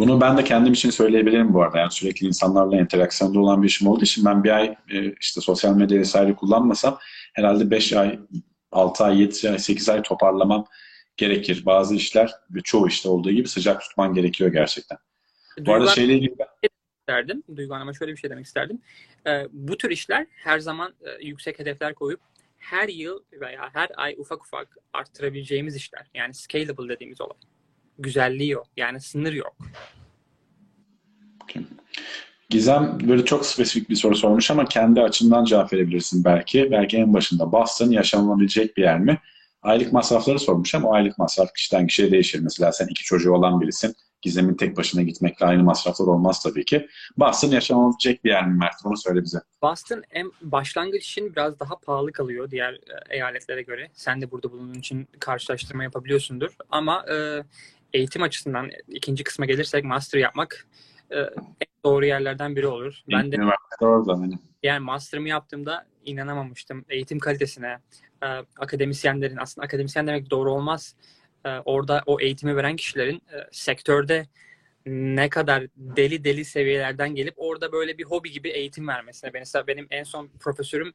Bunu 0.02 0.20
ben 0.20 0.36
de 0.36 0.44
kendim 0.44 0.72
için 0.72 0.90
söyleyebilirim 0.90 1.54
bu 1.54 1.62
arada. 1.62 1.78
Yani 1.78 1.90
sürekli 1.90 2.26
insanlarla 2.26 2.76
interaksiyonda 2.76 3.40
olan 3.40 3.62
bir 3.62 3.68
işim 3.68 3.88
olduğu 3.88 4.04
için 4.04 4.24
ben 4.24 4.44
bir 4.44 4.50
ay 4.50 4.76
e, 4.92 5.14
işte 5.20 5.40
sosyal 5.40 5.76
medya 5.76 5.98
vesaire 5.98 6.34
kullanmasam 6.34 6.98
herhalde 7.32 7.70
5 7.70 7.92
ay, 7.92 8.18
6 8.72 9.04
ay, 9.04 9.20
7 9.20 9.50
ay, 9.50 9.58
8 9.58 9.88
ay 9.88 10.02
toparlamam 10.02 10.66
gerekir. 11.16 11.62
Bazı 11.66 11.94
işler 11.94 12.30
ve 12.50 12.60
çoğu 12.60 12.88
işte 12.88 13.08
olduğu 13.08 13.30
gibi 13.30 13.48
sıcak 13.48 13.80
tutman 13.80 14.14
gerekiyor 14.14 14.52
gerçekten. 14.52 14.98
Bu 15.58 15.74
arada 15.74 15.90
şeyle 15.90 16.14
ilgili 16.14 16.34
isterdim. 17.00 17.42
Duygu 17.56 17.74
Hanım'a 17.74 17.92
şöyle 17.92 18.12
bir 18.12 18.16
şey 18.16 18.30
demek 18.30 18.46
isterdim. 18.46 18.82
Ee, 19.26 19.46
bu 19.52 19.78
tür 19.78 19.90
işler 19.90 20.26
her 20.30 20.58
zaman 20.58 20.94
e, 21.00 21.26
yüksek 21.26 21.58
hedefler 21.58 21.94
koyup 21.94 22.20
her 22.58 22.88
yıl 22.88 23.22
veya 23.32 23.70
her 23.72 23.90
ay 23.96 24.14
ufak 24.18 24.44
ufak 24.44 24.68
arttırabileceğimiz 24.92 25.76
işler. 25.76 26.06
Yani 26.14 26.34
scalable 26.34 26.88
dediğimiz 26.88 27.20
olay. 27.20 27.36
Güzelliği 27.98 28.50
yok. 28.50 28.66
Yani 28.76 29.00
sınır 29.00 29.32
yok. 29.32 29.56
Gizem 32.50 32.98
böyle 33.08 33.24
çok 33.24 33.46
spesifik 33.46 33.90
bir 33.90 33.96
soru 33.96 34.16
sormuş 34.16 34.50
ama 34.50 34.64
kendi 34.64 35.02
açından 35.02 35.44
cevap 35.44 35.72
verebilirsin 35.72 36.24
belki. 36.24 36.68
Belki 36.70 36.96
en 36.96 37.14
başında 37.14 37.52
Boston 37.52 37.90
yaşanabilecek 37.90 38.76
bir 38.76 38.82
yer 38.82 39.00
mi? 39.00 39.18
Aylık 39.62 39.92
masrafları 39.92 40.38
sormuş 40.38 40.74
ama 40.74 40.88
o 40.88 40.94
aylık 40.94 41.18
masraf 41.18 41.54
kişiden 41.54 41.86
kişiye 41.86 42.10
değişir. 42.10 42.40
Mesela 42.40 42.72
sen 42.72 42.86
iki 42.86 43.04
çocuğu 43.04 43.32
olan 43.32 43.60
birisin. 43.60 43.94
Gizem'in 44.22 44.54
tek 44.54 44.76
başına 44.76 45.02
gitmekle 45.02 45.46
aynı 45.46 45.62
masraflar 45.62 46.06
olmaz 46.06 46.42
tabii 46.42 46.64
ki. 46.64 46.88
Boston 47.16 47.48
yaşanabilecek 47.48 48.24
bir 48.24 48.30
yer 48.30 48.46
mi 48.46 48.58
Mert? 48.58 48.74
Bunu 48.84 48.96
söyle 48.96 49.22
bize. 49.22 49.38
Boston 49.62 50.02
en 50.10 50.32
başlangıç 50.42 51.06
için 51.06 51.32
biraz 51.32 51.60
daha 51.60 51.76
pahalı 51.76 52.12
kalıyor 52.12 52.50
diğer 52.50 52.72
e, 52.72 52.78
eyaletlere 53.10 53.62
göre. 53.62 53.90
Sen 53.94 54.20
de 54.20 54.30
burada 54.30 54.52
bulunduğun 54.52 54.78
için 54.78 55.08
karşılaştırma 55.20 55.82
yapabiliyorsundur. 55.82 56.56
Ama 56.70 57.04
e, 57.12 57.44
eğitim 57.94 58.22
açısından 58.22 58.70
ikinci 58.88 59.24
kısma 59.24 59.46
gelirsek 59.46 59.84
master 59.84 60.18
yapmak 60.18 60.66
e, 61.10 61.18
en 61.18 61.72
doğru 61.84 62.06
yerlerden 62.06 62.56
biri 62.56 62.66
olur. 62.66 63.00
Ben 63.12 63.32
de 63.32 63.36
yani 64.62 64.80
master'ımı 64.80 65.28
yaptığımda 65.28 65.86
inanamamıştım. 66.04 66.84
Eğitim 66.88 67.18
kalitesine, 67.18 67.78
e, 68.22 68.26
akademisyenlerin, 68.58 69.36
aslında 69.36 69.64
akademisyen 69.64 70.06
demek 70.06 70.30
doğru 70.30 70.52
olmaz. 70.52 70.96
E, 71.44 71.48
orada 71.48 72.02
o 72.06 72.20
eğitimi 72.20 72.56
veren 72.56 72.76
kişilerin 72.76 73.16
e, 73.16 73.36
sektörde 73.52 74.26
ne 74.86 75.28
kadar 75.28 75.66
deli 75.76 76.24
deli 76.24 76.44
seviyelerden 76.44 77.14
gelip 77.14 77.34
orada 77.36 77.72
böyle 77.72 77.98
bir 77.98 78.04
hobi 78.04 78.30
gibi 78.30 78.48
eğitim 78.48 78.88
vermesine. 78.88 79.30
Mesela 79.34 79.66
benim 79.66 79.86
en 79.90 80.04
son 80.04 80.30
profesörüm 80.40 80.92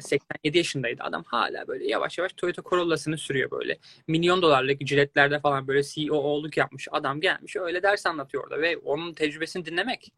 87 0.00 0.58
yaşındaydı. 0.58 1.02
Adam 1.02 1.24
hala 1.26 1.68
böyle 1.68 1.86
yavaş 1.86 2.18
yavaş 2.18 2.32
Toyota 2.32 2.62
Corolla'sını 2.62 3.18
sürüyor 3.18 3.50
böyle. 3.50 3.78
Milyon 4.08 4.42
dolarlık 4.42 4.86
jiletlerde 4.86 5.40
falan 5.40 5.68
böyle 5.68 5.82
CEO'luk 5.82 6.56
yapmış. 6.56 6.88
Adam 6.92 7.20
gelmiş 7.20 7.56
öyle 7.56 7.82
ders 7.82 8.06
anlatıyor 8.06 8.44
orada 8.44 8.62
ve 8.62 8.76
onun 8.76 9.14
tecrübesini 9.14 9.64
dinlemek 9.66 10.12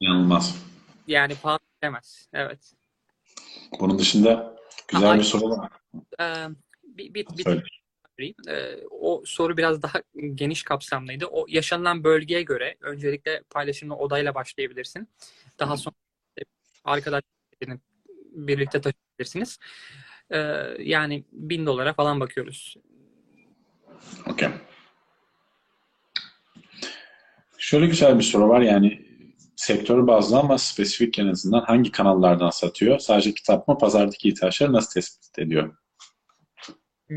İnanılmaz. 0.00 0.64
yani 1.06 1.34
pahalı 1.42 1.58
demez. 1.82 2.28
Evet. 2.32 2.72
Bunun 3.80 3.98
dışında 3.98 4.56
güzel 4.88 5.10
Ay- 5.10 5.18
bir 5.18 5.24
soru 5.24 5.50
var. 5.50 5.70
Ee, 6.20 6.46
bir, 6.84 7.14
bir, 7.14 7.26
bir 7.38 7.44
Söyle. 7.44 7.62
Ee, 8.48 8.76
o 8.90 9.22
soru 9.26 9.56
biraz 9.56 9.82
daha 9.82 10.02
geniş 10.34 10.62
kapsamlıydı. 10.62 11.26
O 11.26 11.46
yaşanılan 11.48 12.04
bölgeye 12.04 12.42
göre 12.42 12.76
öncelikle 12.80 13.42
paylaşımlı 13.50 13.96
odayla 13.96 14.34
başlayabilirsin. 14.34 15.08
Daha 15.58 15.76
sonra 15.76 15.94
arkadaşlarını 16.84 17.80
birlikte 18.34 18.80
taşıyabilirsiniz. 18.80 19.58
Ee, 20.30 20.38
yani 20.78 21.24
bin 21.32 21.66
dolara 21.66 21.94
falan 21.94 22.20
bakıyoruz. 22.20 22.76
Okey. 24.26 24.48
Şöyle 27.58 27.86
güzel 27.86 28.18
bir 28.18 28.24
soru 28.24 28.48
var 28.48 28.60
yani 28.60 29.06
sektör 29.56 30.06
bazlı 30.06 30.38
ama 30.38 30.58
spesifik 30.58 31.18
en 31.18 31.26
azından 31.26 31.60
hangi 31.60 31.92
kanallardan 31.92 32.50
satıyor? 32.50 32.98
Sadece 32.98 33.34
kitap 33.34 33.68
mı? 33.68 33.78
Pazardaki 33.78 34.28
ihtiyaçları 34.28 34.72
nasıl 34.72 34.92
tespit 34.92 35.38
ediyor? 35.38 35.76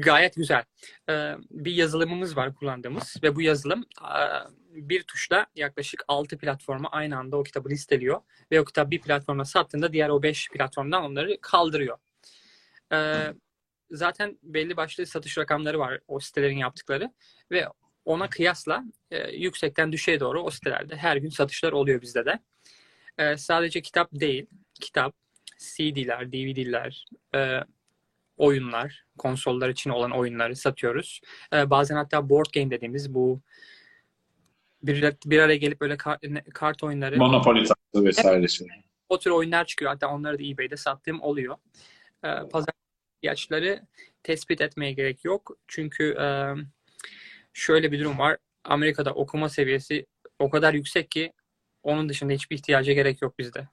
Gayet 0.01 0.35
güzel. 0.35 0.63
Ee, 1.09 1.35
bir 1.51 1.71
yazılımımız 1.71 2.37
var 2.37 2.55
kullandığımız 2.55 3.17
ve 3.23 3.35
bu 3.35 3.41
yazılım 3.41 3.85
bir 4.71 5.03
tuşla 5.03 5.45
yaklaşık 5.55 6.03
6 6.07 6.37
platforma 6.37 6.89
aynı 6.91 7.17
anda 7.17 7.37
o 7.37 7.43
kitabı 7.43 7.69
listeliyor 7.69 8.21
ve 8.51 8.61
o 8.61 8.65
kitap 8.65 8.91
bir 8.91 9.01
platforma 9.01 9.45
sattığında 9.45 9.93
diğer 9.93 10.09
o 10.09 10.23
5 10.23 10.49
platformdan 10.49 11.03
onları 11.03 11.41
kaldırıyor. 11.41 11.97
Ee, 12.93 13.33
zaten 13.91 14.39
belli 14.43 14.77
başlı 14.77 15.05
satış 15.05 15.37
rakamları 15.37 15.79
var 15.79 15.99
o 16.07 16.19
sitelerin 16.19 16.57
yaptıkları 16.57 17.11
ve 17.51 17.67
ona 18.05 18.29
kıyasla 18.29 18.83
e, 19.11 19.31
yüksekten 19.31 19.91
düşeye 19.91 20.19
doğru 20.19 20.43
o 20.43 20.51
sitelerde 20.51 20.95
her 20.95 21.17
gün 21.17 21.29
satışlar 21.29 21.71
oluyor 21.71 22.01
bizde 22.01 22.25
de. 22.25 22.39
Ee, 23.17 23.37
sadece 23.37 23.81
kitap 23.81 24.09
değil, 24.11 24.45
kitap, 24.81 25.15
CD'ler, 25.57 26.31
DVD'ler, 26.31 27.05
e, 27.35 27.59
oyunlar, 28.37 29.05
konsollar 29.17 29.69
için 29.69 29.89
olan 29.89 30.11
oyunları 30.11 30.55
satıyoruz. 30.55 31.21
Ee, 31.53 31.69
bazen 31.69 31.95
hatta 31.95 32.29
board 32.29 32.45
game 32.55 32.71
dediğimiz 32.71 33.13
bu 33.13 33.41
bir, 34.83 35.13
bir 35.25 35.39
araya 35.39 35.57
gelip 35.57 35.81
böyle 35.81 35.97
kart, 35.97 36.23
kart 36.53 36.83
oyunları, 36.83 37.17
Monopoly 37.17 37.63
tarzı 37.63 38.05
vesaire 38.05 38.47
şey. 38.47 38.67
o 39.09 39.19
tür 39.19 39.31
oyunlar 39.31 39.65
çıkıyor. 39.65 39.91
Hatta 39.91 40.07
onları 40.07 40.39
da 40.39 40.43
eBay'de 40.43 40.77
sattığım 40.77 41.21
oluyor. 41.21 41.55
Ee, 42.23 42.29
pazar 42.51 42.73
ihtiyaçları 43.17 43.81
tespit 44.23 44.61
etmeye 44.61 44.93
gerek 44.93 45.25
yok. 45.25 45.57
Çünkü 45.67 46.15
e, 46.19 46.53
şöyle 47.53 47.91
bir 47.91 47.99
durum 47.99 48.19
var. 48.19 48.37
Amerika'da 48.63 49.13
okuma 49.13 49.49
seviyesi 49.49 50.05
o 50.39 50.49
kadar 50.49 50.73
yüksek 50.73 51.11
ki 51.11 51.33
onun 51.83 52.09
dışında 52.09 52.33
hiçbir 52.33 52.55
ihtiyaca 52.55 52.93
gerek 52.93 53.21
yok 53.21 53.39
bizde. 53.39 53.67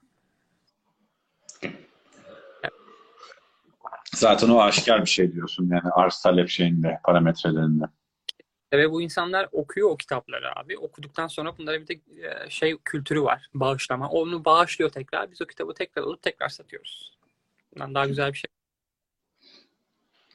Zaten 4.15 4.49
o 4.49 4.61
aşikar 4.61 5.01
bir 5.01 5.11
şey 5.11 5.33
diyorsun 5.33 5.69
yani 5.73 5.91
arz 5.93 6.23
talep 6.23 6.49
şeyinde, 6.49 7.01
parametrelerinde. 7.05 7.85
Ve 8.73 8.91
bu 8.91 9.03
insanlar 9.03 9.49
okuyor 9.53 9.91
o 9.91 9.97
kitapları 9.97 10.59
abi. 10.59 10.79
Okuduktan 10.79 11.27
sonra 11.27 11.59
bunlara 11.59 11.81
bir 11.81 11.89
de 11.89 11.95
e, 11.95 12.51
şey 12.51 12.79
kültürü 12.85 13.23
var. 13.23 13.47
Bağışlama. 13.55 14.09
Onu 14.09 14.45
bağışlıyor 14.45 14.91
tekrar. 14.91 15.31
Biz 15.31 15.43
o 15.43 15.47
kitabı 15.47 15.75
tekrar 15.75 16.03
alıp 16.03 16.23
tekrar 16.23 16.49
satıyoruz. 16.49 17.19
Bundan 17.75 17.95
daha 17.95 18.07
güzel 18.07 18.33
bir 18.33 18.39
şey. 18.39 18.49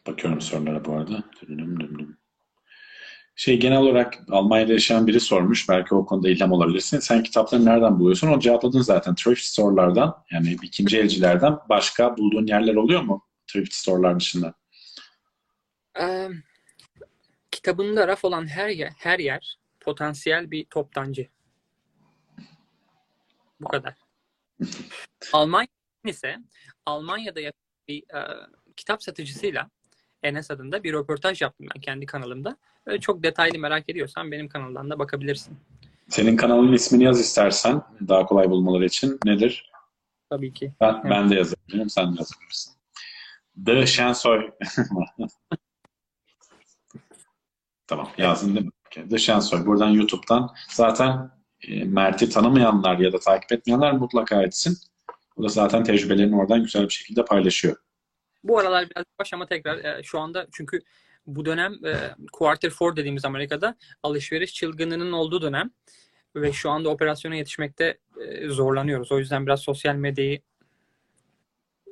Bakıyorum 0.07 0.41
sorulara 0.41 0.85
bu 0.85 0.93
arada. 0.93 1.23
Düm 1.47 1.79
düm 1.79 1.99
düm. 1.99 2.17
Şey 3.35 3.59
genel 3.59 3.77
olarak 3.77 4.19
Almanya'da 4.31 4.73
yaşayan 4.73 5.07
biri 5.07 5.19
sormuş. 5.19 5.69
Belki 5.69 5.95
o 5.95 6.05
konuda 6.05 6.29
ilham 6.29 6.51
olabilirsin. 6.51 6.99
Sen 6.99 7.23
kitapları 7.23 7.65
nereden 7.65 7.99
buluyorsun? 7.99 8.27
Onu 8.27 8.39
cevapladın 8.39 8.81
zaten. 8.81 9.15
Thrift 9.15 9.41
store'lardan 9.41 10.23
yani 10.31 10.57
ikinci 10.63 10.97
elcilerden 10.97 11.57
başka 11.69 12.17
bulduğun 12.17 12.47
yerler 12.47 12.75
oluyor 12.75 13.01
mu? 13.01 13.26
Thrift 13.47 13.73
store'lar 13.73 14.19
dışında. 14.19 14.53
Ee, 15.99 16.29
kitabında 17.51 18.07
raf 18.07 18.25
olan 18.25 18.47
her 18.47 18.69
yer, 18.69 18.91
her 18.97 19.19
yer 19.19 19.57
potansiyel 19.79 20.51
bir 20.51 20.65
toptancı. 20.65 21.27
Bu 23.59 23.67
kadar. 23.67 23.95
Almanya 25.33 25.67
ise 26.05 26.37
Almanya'da 26.85 27.39
yaşayan 27.39 27.53
bir 27.87 28.03
e, 28.15 28.21
kitap 28.75 29.03
satıcısıyla 29.03 29.69
Enes 30.23 30.51
adında 30.51 30.83
bir 30.83 30.93
röportaj 30.93 31.41
yaptım 31.41 31.67
ben 31.75 31.81
kendi 31.81 32.05
kanalımda. 32.05 32.57
Öyle 32.85 32.99
çok 32.99 33.23
detaylı 33.23 33.59
merak 33.59 33.89
ediyorsan 33.89 34.31
benim 34.31 34.49
kanalımdan 34.49 34.89
da 34.89 34.99
bakabilirsin. 34.99 35.57
Senin 36.09 36.37
kanalın 36.37 36.73
ismini 36.73 37.03
yaz 37.03 37.19
istersen 37.19 37.81
daha 38.07 38.25
kolay 38.25 38.49
bulmaları 38.49 38.85
için. 38.85 39.19
Nedir? 39.25 39.71
Tabii 40.29 40.53
ki. 40.53 40.73
Ben, 40.81 41.03
ben 41.09 41.29
de 41.29 41.35
yazabilirim, 41.35 41.89
sen 41.89 42.13
de 42.13 42.19
yazabilirsin. 42.19 42.76
The 43.65 43.85
Şensoy. 43.85 44.51
tamam, 47.87 48.09
yazdın 48.17 48.55
değil 48.55 48.65
mi? 48.65 48.71
Okay. 48.87 49.09
The 49.09 49.17
Şensoy. 49.17 49.65
Buradan 49.65 49.89
YouTube'dan 49.89 50.49
zaten 50.69 51.31
e, 51.67 51.83
Mert'i 51.83 52.29
tanımayanlar 52.29 52.99
ya 52.99 53.13
da 53.13 53.19
takip 53.19 53.51
etmeyenler 53.51 53.93
mutlaka 53.93 54.43
etsin. 54.43 54.77
O 55.35 55.43
da 55.43 55.47
zaten 55.47 55.83
tecrübelerini 55.83 56.35
oradan 56.35 56.63
güzel 56.63 56.83
bir 56.83 56.93
şekilde 56.93 57.25
paylaşıyor. 57.25 57.77
Bu 58.43 58.59
aralar 58.59 58.89
biraz 58.89 59.05
baş 59.19 59.33
ama 59.33 59.45
tekrar 59.45 59.77
e, 59.77 60.03
şu 60.03 60.19
anda 60.19 60.47
çünkü 60.51 60.79
bu 61.25 61.45
dönem 61.45 61.73
e, 61.85 62.15
quarter 62.33 62.69
four 62.69 62.95
dediğimiz 62.95 63.25
Amerika'da 63.25 63.75
alışveriş 64.03 64.53
çılgınlığının 64.53 65.11
olduğu 65.11 65.41
dönem 65.41 65.71
ve 66.35 66.53
şu 66.53 66.69
anda 66.69 66.89
operasyona 66.89 67.35
yetişmekte 67.35 67.97
zorlanıyoruz. 68.47 69.11
O 69.11 69.19
yüzden 69.19 69.45
biraz 69.45 69.61
sosyal 69.61 69.95
medyayı 69.95 70.41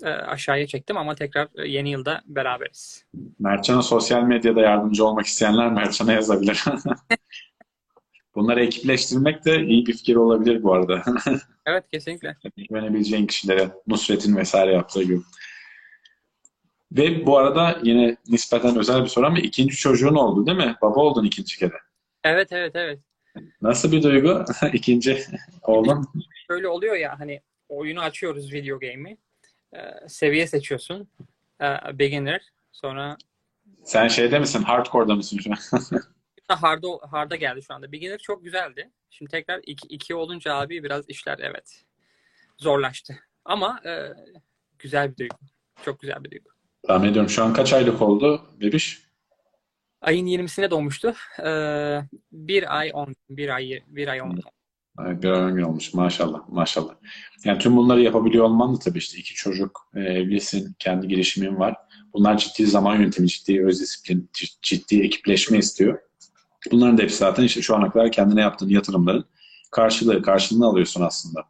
aşağıya 0.03 0.67
çektim 0.67 0.97
ama 0.97 1.15
tekrar 1.15 1.47
e, 1.55 1.67
yeni 1.67 1.89
yılda 1.89 2.21
beraberiz. 2.25 3.05
Mertcan'a 3.39 3.81
sosyal 3.81 4.23
medyada 4.23 4.62
yardımcı 4.62 5.05
olmak 5.05 5.25
isteyenler 5.25 5.71
Mertcan'a 5.71 6.13
yazabilir. 6.13 6.63
Bunları 8.36 8.63
ekipleştirmek 8.63 9.45
de 9.45 9.62
iyi 9.62 9.86
bir 9.86 9.93
fikir 9.93 10.15
olabilir 10.15 10.63
bu 10.63 10.73
arada. 10.73 11.03
Evet 11.67 11.84
kesinlikle. 11.91 12.36
Güvenebileceğin 12.69 13.27
kişilere 13.27 13.69
Nusret'in 13.88 14.36
vesaire 14.36 14.73
yaptığı 14.73 15.03
gibi. 15.03 15.21
Ve 16.91 17.25
bu 17.25 17.38
arada 17.38 17.79
yine 17.84 18.17
nispeten 18.27 18.77
özel 18.77 19.03
bir 19.03 19.08
soru 19.08 19.25
ama 19.25 19.39
ikinci 19.39 19.75
çocuğun 19.75 20.15
oldu 20.15 20.45
değil 20.45 20.58
mi? 20.58 20.75
Baba 20.81 20.99
oldun 20.99 21.25
ikinci 21.25 21.58
kere. 21.58 21.73
Evet 22.23 22.51
evet 22.51 22.71
evet. 22.75 22.99
Nasıl 23.62 23.91
bir 23.91 24.03
duygu? 24.03 24.45
ikinci 24.73 25.23
oğlun. 25.62 26.08
Böyle 26.49 26.67
oluyor 26.67 26.95
ya 26.95 27.19
hani 27.19 27.41
oyunu 27.69 28.01
açıyoruz 28.01 28.53
video 28.53 28.79
game'i. 28.79 29.17
E, 29.75 30.09
seviye 30.09 30.47
seçiyorsun. 30.47 31.07
E, 31.61 31.99
beginner. 31.99 32.41
Sonra 32.71 33.17
Sen 33.83 34.07
şeyde 34.07 34.39
misin? 34.39 34.63
Hardcore'da 34.63 35.15
mısın 35.15 35.39
şu 35.39 35.51
an? 35.51 35.57
hard'a, 36.55 36.88
hard'a 37.11 37.35
geldi 37.35 37.61
şu 37.63 37.73
anda. 37.73 37.91
Beginner 37.91 38.17
çok 38.17 38.43
güzeldi. 38.43 38.91
Şimdi 39.09 39.31
tekrar 39.31 39.61
iki, 39.65 39.88
iki 39.88 40.15
olunca 40.15 40.55
abi 40.55 40.83
biraz 40.83 41.09
işler 41.09 41.39
evet 41.41 41.83
zorlaştı. 42.57 43.15
Ama 43.45 43.79
e, 43.85 44.13
güzel 44.79 45.11
bir 45.11 45.17
duygu. 45.17 45.35
Çok 45.85 45.99
güzel 45.99 46.23
bir 46.23 46.31
duygu. 46.31 46.49
Tahmin 46.88 47.09
ediyorum. 47.09 47.29
Şu 47.29 47.43
an 47.43 47.53
kaç 47.53 47.73
aylık 47.73 48.01
oldu 48.01 48.41
bebiş? 48.59 49.05
Ayın 50.01 50.25
20'sine 50.25 50.71
doğmuştu. 50.71 51.15
Ee, 51.43 52.01
bir 52.31 52.77
ay 52.77 52.91
10 52.93 53.15
bir 53.29 53.49
ay 53.49 53.83
bir 53.88 54.07
ay 54.07 54.21
10. 54.21 54.39
Evet, 55.01 55.23
bir 55.23 55.29
ay 55.29 55.39
ön 55.39 55.55
gün 55.55 55.63
olmuş. 55.63 55.93
Maşallah. 55.93 56.49
Maşallah. 56.49 56.95
Yani 57.45 57.60
tüm 57.60 57.77
bunları 57.77 58.01
yapabiliyor 58.01 58.45
olman 58.45 58.75
da 58.75 58.79
tabii 58.79 58.97
işte 58.97 59.17
iki 59.17 59.34
çocuk, 59.34 59.88
e, 59.95 59.99
evlisin, 59.99 60.75
kendi 60.79 61.08
girişimin 61.08 61.60
var. 61.60 61.75
Bunlar 62.13 62.38
ciddi 62.38 62.67
zaman 62.67 62.95
yönetimi, 62.95 63.27
ciddi 63.27 63.65
öz 63.65 63.81
disiplin, 63.81 64.29
cid- 64.34 64.58
ciddi 64.62 65.01
ekipleşme 65.01 65.58
istiyor. 65.58 65.99
Bunların 66.71 66.97
da 66.97 67.01
hepsi 67.01 67.17
zaten 67.17 67.43
işte 67.43 67.62
şu 67.62 67.75
ana 67.75 67.91
kadar 67.91 68.12
kendine 68.12 68.41
yaptığın 68.41 68.69
yatırımların 68.69 69.25
karşılığı, 69.71 70.21
karşılığını 70.21 70.65
alıyorsun 70.65 71.01
aslında. 71.01 71.45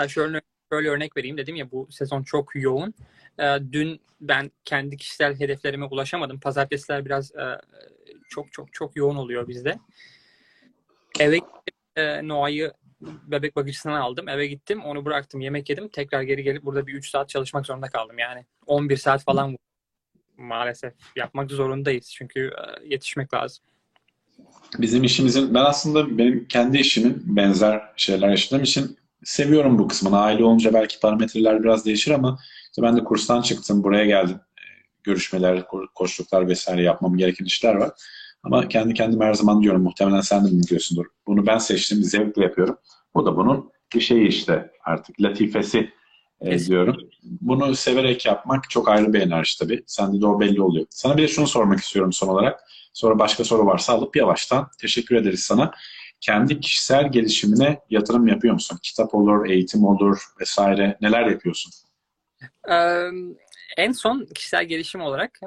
Ya 0.00 0.08
şöyle, 0.08 0.40
şöyle 0.72 0.88
örnek 0.88 1.16
vereyim 1.16 1.36
dedim 1.36 1.56
ya 1.56 1.70
bu 1.70 1.88
sezon 1.90 2.22
çok 2.22 2.50
yoğun. 2.54 2.94
Ee, 3.38 3.58
dün 3.72 4.00
ben 4.20 4.50
kendi 4.64 4.96
kişisel 4.96 5.40
hedeflerime 5.40 5.84
ulaşamadım. 5.84 6.40
Pazartesiler 6.40 7.04
biraz 7.04 7.34
e, 7.34 7.60
çok 8.28 8.52
çok 8.52 8.72
çok 8.72 8.96
yoğun 8.96 9.16
oluyor 9.16 9.48
bizde. 9.48 9.78
Eve 11.20 11.40
e, 11.96 12.28
Noah'yı 12.28 12.72
bebek 13.26 13.56
bakıcısına 13.56 14.00
aldım. 14.00 14.28
Eve 14.28 14.46
gittim, 14.46 14.84
onu 14.84 15.04
bıraktım, 15.04 15.40
yemek 15.40 15.70
yedim. 15.70 15.88
Tekrar 15.88 16.22
geri 16.22 16.42
gelip 16.42 16.64
burada 16.64 16.86
bir 16.86 16.94
3 16.94 17.10
saat 17.10 17.28
çalışmak 17.28 17.66
zorunda 17.66 17.88
kaldım 17.88 18.18
yani. 18.18 18.44
11 18.66 18.96
saat 18.96 19.24
falan 19.24 19.56
maalesef 20.36 20.92
yapmak 21.16 21.50
zorundayız. 21.50 22.10
Çünkü 22.12 22.40
e, 22.40 22.88
yetişmek 22.88 23.34
lazım. 23.34 23.64
Bizim 24.78 25.04
işimizin, 25.04 25.54
ben 25.54 25.64
aslında 25.64 26.18
benim 26.18 26.48
kendi 26.48 26.78
işimin 26.78 27.22
benzer 27.24 27.82
şeyler 27.96 28.28
yaşadığım 28.28 28.62
için 28.62 28.98
seviyorum 29.24 29.78
bu 29.78 29.88
kısmını. 29.88 30.20
Aile 30.20 30.44
olunca 30.44 30.74
belki 30.74 31.00
parametreler 31.00 31.62
biraz 31.62 31.86
değişir 31.86 32.10
ama 32.10 32.38
işte 32.64 32.82
ben 32.82 32.96
de 32.96 33.04
kurstan 33.04 33.42
çıktım, 33.42 33.82
buraya 33.82 34.04
geldim. 34.04 34.36
Ee, 34.58 34.62
Görüşmeler, 35.04 35.56
ko- 35.56 35.88
koçluklar 35.94 36.48
vesaire 36.48 36.82
yapmam 36.82 37.16
gereken 37.16 37.44
işler 37.44 37.74
var. 37.74 37.90
Ama 38.44 38.68
kendi 38.68 38.94
kendime 38.94 39.24
her 39.24 39.34
zaman 39.34 39.62
diyorum, 39.62 39.82
muhtemelen 39.82 40.20
sen 40.20 40.44
de 40.46 40.48
biliyorsundur. 40.50 41.06
Bunu 41.26 41.46
ben 41.46 41.58
seçtim, 41.58 42.02
zevkle 42.02 42.42
yapıyorum. 42.42 42.78
Bu 43.14 43.26
da 43.26 43.36
bunun 43.36 43.70
bir 43.94 44.00
şeyi 44.00 44.28
işte 44.28 44.70
artık 44.84 45.20
latifesi 45.20 45.90
e, 46.40 46.58
diyorum. 46.58 46.96
Bunu 47.22 47.74
severek 47.74 48.26
yapmak 48.26 48.70
çok 48.70 48.88
ayrı 48.88 49.12
bir 49.12 49.20
enerji 49.20 49.58
tabii. 49.58 49.84
Sende 49.86 50.20
de 50.20 50.26
o 50.26 50.40
belli 50.40 50.62
oluyor. 50.62 50.86
Sana 50.90 51.16
bir 51.16 51.22
de 51.22 51.28
şunu 51.28 51.46
sormak 51.46 51.78
istiyorum 51.78 52.12
son 52.12 52.28
olarak. 52.28 52.60
Sonra 52.92 53.18
başka 53.18 53.44
soru 53.44 53.66
varsa 53.66 53.92
alıp 53.92 54.16
yavaştan 54.16 54.68
teşekkür 54.78 55.16
ederiz 55.16 55.40
sana. 55.40 55.72
Kendi 56.20 56.60
kişisel 56.60 57.12
gelişimine 57.12 57.80
yatırım 57.90 58.28
yapıyor 58.28 58.54
musun? 58.54 58.78
Kitap 58.82 59.14
olur, 59.14 59.46
eğitim 59.46 59.84
olur 59.84 60.22
vesaire. 60.40 60.98
Neler 61.00 61.26
yapıyorsun? 61.26 61.72
Ee, 62.70 63.08
en 63.76 63.92
son 63.92 64.26
kişisel 64.34 64.64
gelişim 64.64 65.00
olarak 65.00 65.40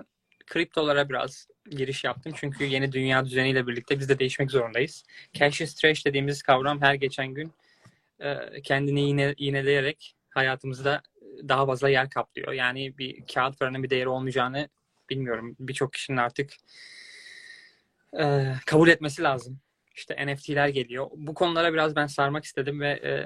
kriptolara 0.48 1.10
biraz 1.10 1.48
giriş 1.70 2.04
yaptım. 2.04 2.34
Çünkü 2.36 2.64
yeni 2.66 2.92
dünya 2.92 3.26
düzeniyle 3.26 3.68
birlikte 3.68 4.00
biz 4.00 4.10
de 4.10 4.20
değişmek 4.20 4.52
zorundayız. 4.52 5.04
Cash 5.34 5.62
is 5.62 5.76
trash 5.76 6.06
dediğimiz 6.06 6.42
kavram 6.42 6.82
her 6.82 6.94
geçen 6.94 7.28
gün 7.28 7.52
e, 8.20 8.62
kendini 8.62 9.02
yine, 9.02 9.34
iğneleyerek 9.38 10.16
hayatımızda 10.30 11.02
daha 11.48 11.66
fazla 11.66 11.90
yer 11.90 12.10
kaplıyor. 12.10 12.54
Yani 12.54 12.98
bir 12.98 13.24
kağıt 13.34 13.60
paranın 13.60 13.84
bir 13.84 13.90
değeri 13.90 14.10
olmayacağını 14.10 14.70
bilmiyorum. 15.10 15.56
Birçok 15.60 15.94
kişinin 15.94 16.18
artık 16.18 16.54
e, 18.20 18.54
kabul 18.66 18.90
etmesi 18.90 19.24
lazım. 19.24 19.60
İşte 19.96 20.28
NFT'ler 20.28 20.68
geliyor. 20.68 21.08
Bu 21.16 21.34
konulara 21.34 21.74
biraz 21.74 21.96
ben 21.96 22.08
sarmak 22.08 22.46
istedim 22.46 22.82
ve 22.82 22.90
e, 22.90 23.26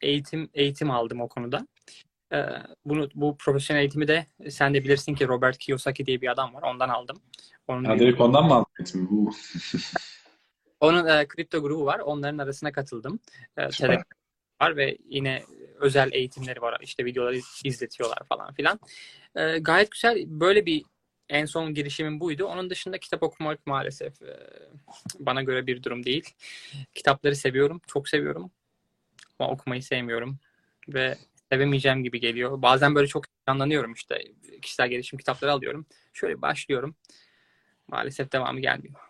eğitim 0.00 0.50
eğitim 0.54 0.90
aldım 0.90 1.20
o 1.20 1.28
konuda. 1.28 1.66
Ee, 2.32 2.46
bunu 2.84 3.08
bu 3.14 3.36
profesyonel 3.36 3.80
eğitimi 3.80 4.08
de 4.08 4.26
sen 4.50 4.74
de 4.74 4.84
bilirsin 4.84 5.14
ki 5.14 5.28
Robert 5.28 5.58
Kiyosaki 5.58 6.06
diye 6.06 6.20
bir 6.20 6.28
adam 6.30 6.54
var. 6.54 6.62
Ondan 6.62 6.88
aldım. 6.88 7.22
Onun 7.68 7.94
bir- 7.94 7.98
direkt 7.98 8.20
ondan 8.20 8.44
mı 8.46 8.54
aldın 8.54 8.66
eğitimi? 8.80 9.08
Bu 9.10 9.32
onun 10.80 11.06
e, 11.06 11.28
kripto 11.28 11.62
grubu 11.62 11.84
var. 11.84 11.98
Onların 11.98 12.38
arasına 12.38 12.72
katıldım. 12.72 13.20
E. 13.56 13.68
Telegram 13.68 14.04
var 14.62 14.76
ve 14.76 14.96
yine 15.08 15.42
özel 15.80 16.12
eğitimleri 16.12 16.62
var. 16.62 16.78
İşte 16.82 17.04
videoları 17.04 17.40
izletiyorlar 17.64 18.18
falan 18.28 18.52
filan. 18.54 18.80
E, 19.34 19.58
gayet 19.58 19.90
güzel. 19.90 20.24
Böyle 20.26 20.66
bir 20.66 20.84
en 21.28 21.44
son 21.44 21.74
girişimim 21.74 22.20
buydu. 22.20 22.44
Onun 22.44 22.70
dışında 22.70 22.98
kitap 22.98 23.22
okumak 23.22 23.66
maalesef 23.66 24.22
e, 24.22 24.36
bana 25.18 25.42
göre 25.42 25.66
bir 25.66 25.82
durum 25.82 26.04
değil. 26.04 26.34
Kitapları 26.94 27.36
seviyorum. 27.36 27.80
Çok 27.86 28.08
seviyorum. 28.08 28.50
Ama 29.38 29.50
okumayı 29.50 29.82
sevmiyorum. 29.82 30.38
Ve 30.88 31.18
sevemeyeceğim 31.52 32.04
gibi 32.04 32.20
geliyor. 32.20 32.62
Bazen 32.62 32.94
böyle 32.94 33.06
çok 33.06 33.24
heyecanlanıyorum 33.26 33.92
işte. 33.92 34.18
Kişisel 34.62 34.88
gelişim 34.88 35.18
kitapları 35.18 35.52
alıyorum. 35.52 35.86
Şöyle 36.12 36.42
başlıyorum. 36.42 36.94
Maalesef 37.88 38.32
devamı 38.32 38.60
gelmiyor. 38.60 39.00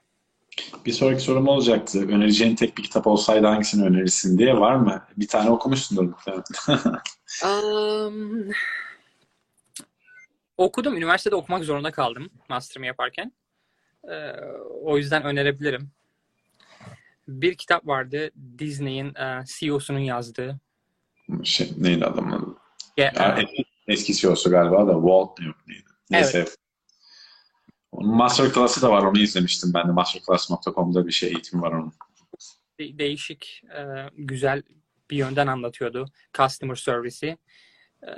Bir 0.87 0.93
sonraki 0.93 1.23
sorum 1.23 1.49
olacaktı. 1.49 2.09
Önereceğin 2.09 2.57
tek 2.57 2.79
bir 2.79 2.83
kitap 2.83 3.07
olsaydı 3.07 3.47
hangisini 3.47 3.85
önerirsin 3.85 4.39
diye 4.39 4.57
var 4.57 4.75
mı? 4.75 5.07
Bir 5.17 5.29
tane 5.29 5.51
okumuşsundur 5.51 6.03
muhtemelen. 6.05 6.45
Um, 7.45 8.51
okudum. 10.57 10.97
Üniversitede 10.97 11.35
okumak 11.35 11.65
zorunda 11.65 11.91
kaldım 11.91 12.31
master'ımı 12.49 12.87
yaparken. 12.87 13.33
Ee, 14.05 14.33
o 14.83 14.97
yüzden 14.97 15.23
önerebilirim. 15.23 15.91
Bir 17.29 17.55
kitap 17.55 17.87
vardı. 17.87 18.31
Disney'in 18.59 19.15
e, 19.15 19.45
CEO'sunun 19.47 19.99
yazdığı. 19.99 20.61
Şey, 21.45 21.73
neydi 21.79 22.05
adamın 22.05 22.59
Yani 22.97 23.47
eski 23.89 24.15
CEO'su 24.15 24.51
galiba 24.51 24.87
da 24.87 24.93
Walt 24.93 25.41
yok 25.41 25.57
neydi? 25.67 25.85
Neyse. 26.11 26.45
Onun 27.93 28.17
masterclass'ı 28.17 28.83
da 28.83 28.91
var. 28.91 29.03
Onu 29.03 29.19
izlemiştim 29.19 29.75
ben 29.75 29.89
de. 29.89 29.93
Masterclass.com'da 29.93 31.07
bir 31.07 31.13
şey 31.13 31.29
eğitimi 31.29 31.63
var 31.63 31.73
onun. 31.73 31.93
de- 32.79 32.99
değişik, 32.99 33.63
e, 33.77 34.09
güzel 34.17 34.63
bir 35.11 35.17
yönden 35.17 35.47
anlatıyordu. 35.47 36.07
Customer 36.35 36.75
service'i. 36.75 37.39
E, 38.03 38.11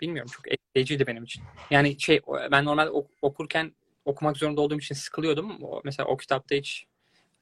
bilmiyorum 0.00 0.30
çok 0.36 0.52
etkileyiciydi 0.52 1.06
benim 1.06 1.24
için. 1.24 1.42
Yani 1.70 2.00
şey 2.00 2.20
ben 2.50 2.64
normal 2.64 2.86
ok- 2.86 3.10
okurken 3.22 3.72
okumak 4.04 4.36
zorunda 4.36 4.60
olduğum 4.60 4.78
için 4.78 4.94
sıkılıyordum. 4.94 5.62
O, 5.62 5.80
mesela 5.84 6.06
o 6.06 6.16
kitapta 6.16 6.54
hiç 6.54 6.86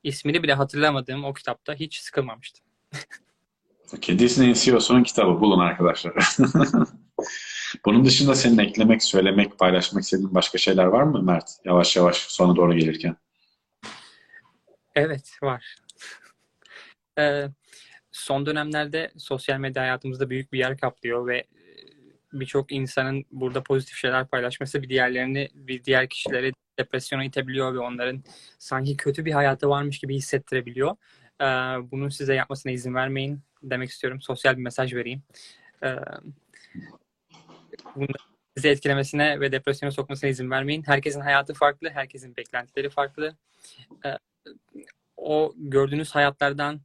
ismini 0.02 0.42
bile 0.42 0.54
hatırlamadığım 0.54 1.24
o 1.24 1.32
kitapta 1.32 1.74
hiç 1.74 1.98
sıkılmamıştım. 1.98 2.64
Okay, 3.92 4.18
Disney'in 4.18 4.54
CEO'sunun 4.54 5.02
kitabı 5.02 5.40
bulun 5.40 5.58
arkadaşlar. 5.58 6.14
Bunun 7.84 8.04
dışında 8.04 8.34
senin 8.34 8.58
eklemek, 8.58 9.02
söylemek, 9.02 9.58
paylaşmak 9.58 10.02
istediğin 10.02 10.34
başka 10.34 10.58
şeyler 10.58 10.84
var 10.84 11.02
mı 11.02 11.22
Mert? 11.22 11.50
Yavaş 11.64 11.96
yavaş 11.96 12.16
sona 12.16 12.56
doğru 12.56 12.74
gelirken. 12.74 13.16
Evet 14.94 15.38
var. 15.42 15.76
Ee, 17.18 17.48
son 18.12 18.46
dönemlerde 18.46 19.12
sosyal 19.16 19.58
medya 19.58 19.82
hayatımızda 19.82 20.30
büyük 20.30 20.52
bir 20.52 20.58
yer 20.58 20.78
kaplıyor 20.78 21.26
ve 21.26 21.38
e, 21.38 21.46
birçok 22.32 22.72
insanın 22.72 23.24
burada 23.30 23.62
pozitif 23.62 23.96
şeyler 23.96 24.26
paylaşması 24.26 24.82
bir 24.82 24.88
diğerlerini, 24.88 25.48
bir 25.54 25.84
diğer 25.84 26.08
kişileri 26.08 26.52
depresyona 26.78 27.24
itebiliyor 27.24 27.74
ve 27.74 27.78
onların 27.78 28.24
sanki 28.58 28.96
kötü 28.96 29.24
bir 29.24 29.32
hayatı 29.32 29.68
varmış 29.68 29.98
gibi 29.98 30.14
hissettirebiliyor. 30.14 30.96
Ee, 31.40 31.44
bunu 31.90 32.10
size 32.10 32.34
yapmasına 32.34 32.72
izin 32.72 32.94
vermeyin 32.94 33.40
demek 33.62 33.90
istiyorum. 33.90 34.20
Sosyal 34.20 34.56
bir 34.56 34.62
mesaj 34.62 34.94
vereyim. 34.94 35.22
Ee, 35.82 35.96
bunu 37.96 38.06
sizi 38.56 38.68
etkilemesine 38.68 39.40
ve 39.40 39.52
depresyona 39.52 39.92
sokmasına 39.92 40.30
izin 40.30 40.50
vermeyin. 40.50 40.82
Herkesin 40.82 41.20
hayatı 41.20 41.54
farklı, 41.54 41.90
herkesin 41.90 42.36
beklentileri 42.36 42.90
farklı. 42.90 43.36
Ee, 44.06 44.18
o 45.16 45.54
gördüğünüz 45.56 46.14
hayatlardan 46.14 46.80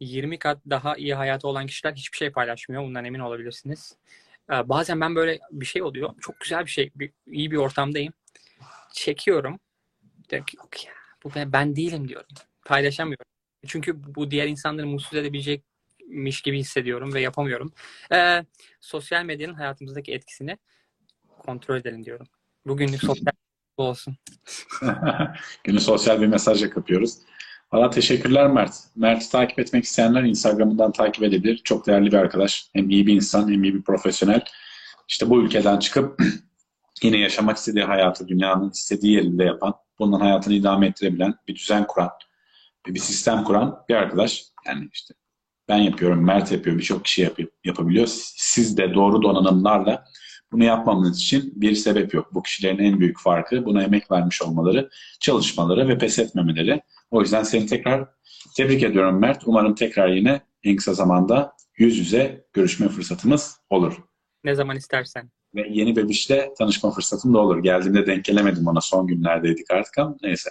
20 0.00 0.38
kat 0.38 0.58
daha 0.70 0.96
iyi 0.96 1.14
hayatı 1.14 1.48
olan 1.48 1.66
kişiler 1.66 1.92
hiçbir 1.92 2.16
şey 2.16 2.30
paylaşmıyor. 2.30 2.82
Bundan 2.82 3.04
emin 3.04 3.20
olabilirsiniz. 3.20 3.96
Ee, 4.52 4.68
bazen 4.68 5.00
ben 5.00 5.14
böyle 5.14 5.38
bir 5.50 5.66
şey 5.66 5.82
oluyor. 5.82 6.14
Çok 6.20 6.40
güzel 6.40 6.64
bir 6.66 6.70
şey. 6.70 6.90
Bir, 6.94 7.12
iyi 7.26 7.50
bir 7.50 7.56
ortamdayım. 7.56 8.12
Çekiyorum. 8.92 9.58
Diyorum 10.30 10.46
ki 10.46 10.86
ya 10.86 10.92
bu 11.24 11.30
ben, 11.34 11.52
ben 11.52 11.76
değilim 11.76 12.08
diyorum. 12.08 12.28
Paylaşamıyorum. 12.64 13.26
Çünkü 13.66 14.14
bu 14.14 14.30
diğer 14.30 14.48
insanları 14.48 14.86
mutsuz 14.86 15.18
edebilecekmiş 15.18 16.42
gibi 16.42 16.58
hissediyorum 16.58 17.14
ve 17.14 17.20
yapamıyorum. 17.20 17.72
Ee, 18.12 18.44
sosyal 18.80 19.24
medyanın 19.24 19.54
hayatımızdaki 19.54 20.12
etkisini 20.12 20.58
kontrol 21.38 21.76
edelim 21.76 22.04
diyorum. 22.04 22.26
Bugünlük 22.66 23.00
sosyal 23.00 23.32
bu 23.78 23.82
olsun. 23.82 24.16
Günü 25.64 25.80
sosyal 25.80 26.20
bir 26.20 26.26
mesajla 26.26 26.70
kapıyoruz. 26.70 27.18
Valla 27.72 27.90
teşekkürler 27.90 28.46
Mert. 28.50 28.74
Mert'i 28.96 29.30
takip 29.30 29.58
etmek 29.58 29.84
isteyenler 29.84 30.22
Instagram'dan 30.22 30.92
takip 30.92 31.24
edebilir. 31.24 31.60
Çok 31.64 31.86
değerli 31.86 32.06
bir 32.06 32.16
arkadaş. 32.16 32.70
Hem 32.72 32.90
iyi 32.90 33.06
bir 33.06 33.14
insan 33.14 33.52
hem 33.52 33.64
iyi 33.64 33.74
bir 33.74 33.82
profesyonel. 33.82 34.44
İşte 35.08 35.30
bu 35.30 35.42
ülkeden 35.42 35.78
çıkıp 35.78 36.22
yine 37.02 37.18
yaşamak 37.18 37.56
istediği 37.56 37.84
hayatı 37.84 38.28
dünyanın 38.28 38.70
istediği 38.70 39.12
yerinde 39.12 39.44
yapan, 39.44 39.74
bundan 39.98 40.20
hayatını 40.20 40.54
idame 40.54 40.86
ettirebilen, 40.86 41.34
bir 41.48 41.54
düzen 41.54 41.86
kuran, 41.86 42.10
bir 42.86 43.00
sistem 43.00 43.44
kuran 43.44 43.84
bir 43.88 43.94
arkadaş. 43.94 44.44
Yani 44.66 44.88
işte 44.92 45.14
ben 45.68 45.78
yapıyorum, 45.78 46.24
Mert 46.24 46.52
yapıyor, 46.52 46.78
birçok 46.78 47.04
kişi 47.04 47.22
yapıyor, 47.22 47.48
yapabiliyor. 47.64 48.06
Siz 48.36 48.76
de 48.76 48.94
doğru 48.94 49.22
donanımlarla 49.22 50.04
bunu 50.52 50.64
yapmamız 50.64 51.18
için 51.18 51.52
bir 51.56 51.74
sebep 51.74 52.14
yok. 52.14 52.34
Bu 52.34 52.42
kişilerin 52.42 52.78
en 52.78 53.00
büyük 53.00 53.20
farkı 53.20 53.64
buna 53.64 53.82
emek 53.82 54.10
vermiş 54.10 54.42
olmaları, 54.42 54.90
çalışmaları 55.20 55.88
ve 55.88 55.98
pes 55.98 56.18
etmemeleri. 56.18 56.82
O 57.10 57.20
yüzden 57.20 57.42
seni 57.42 57.66
tekrar 57.66 58.08
tebrik 58.56 58.82
ediyorum 58.82 59.20
Mert. 59.20 59.42
Umarım 59.46 59.74
tekrar 59.74 60.08
yine 60.08 60.40
en 60.64 60.76
kısa 60.76 60.94
zamanda 60.94 61.52
yüz 61.78 61.98
yüze 61.98 62.44
görüşme 62.52 62.88
fırsatımız 62.88 63.60
olur. 63.70 63.96
Ne 64.44 64.54
zaman 64.54 64.76
istersen. 64.76 65.30
Ve 65.54 65.66
yeni 65.70 65.96
bebişle 65.96 66.54
tanışma 66.58 66.90
fırsatım 66.90 67.34
da 67.34 67.38
olur. 67.38 67.62
Geldiğimde 67.62 68.06
denk 68.06 68.24
gelemedim 68.24 68.66
ona. 68.66 68.80
Son 68.80 69.06
günlerdeydik 69.06 69.70
artık 69.70 69.98
ama 69.98 70.16
neyse. 70.22 70.50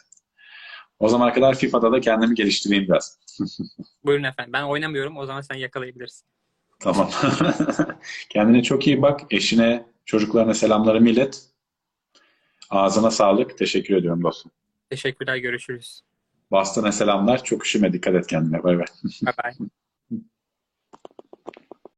O 1.00 1.10
zaman 1.10 1.34
kadar 1.34 1.56
FIFA'da 1.56 1.92
da 1.92 2.02
kendimi 2.02 2.36
geliştireyim 2.36 2.84
biraz. 2.84 3.20
Buyurun 4.06 4.24
efendim. 4.24 4.54
Ben 4.54 4.64
oynamıyorum. 4.64 5.18
O 5.18 5.26
zaman 5.26 5.42
sen 5.42 5.56
yakalayabilirsin. 5.56 6.28
Tamam. 6.80 7.12
Kendine 8.30 8.64
çok 8.64 8.88
iyi 8.88 9.02
bak. 9.02 9.22
Eşine, 9.32 9.86
çocuklarına 10.06 10.54
selamlarımı 10.54 11.10
ilet. 11.10 11.42
Ağzına 12.70 13.12
sağlık. 13.12 13.58
Teşekkür 13.58 13.96
ediyorum 13.96 14.24
dostum. 14.24 14.52
Teşekkürler. 14.90 15.38
Görüşürüz. 15.38 16.02
Boston'a 16.52 16.92
selamlar. 16.92 17.44
Çok 17.44 17.66
üşüme. 17.66 17.94
Dikkat 17.94 18.16
et 18.16 18.28
kendine. 18.28 18.64
Bay 18.64 18.78
bay. 18.78 18.86
Bye 19.04 19.34
bye. 19.44 19.68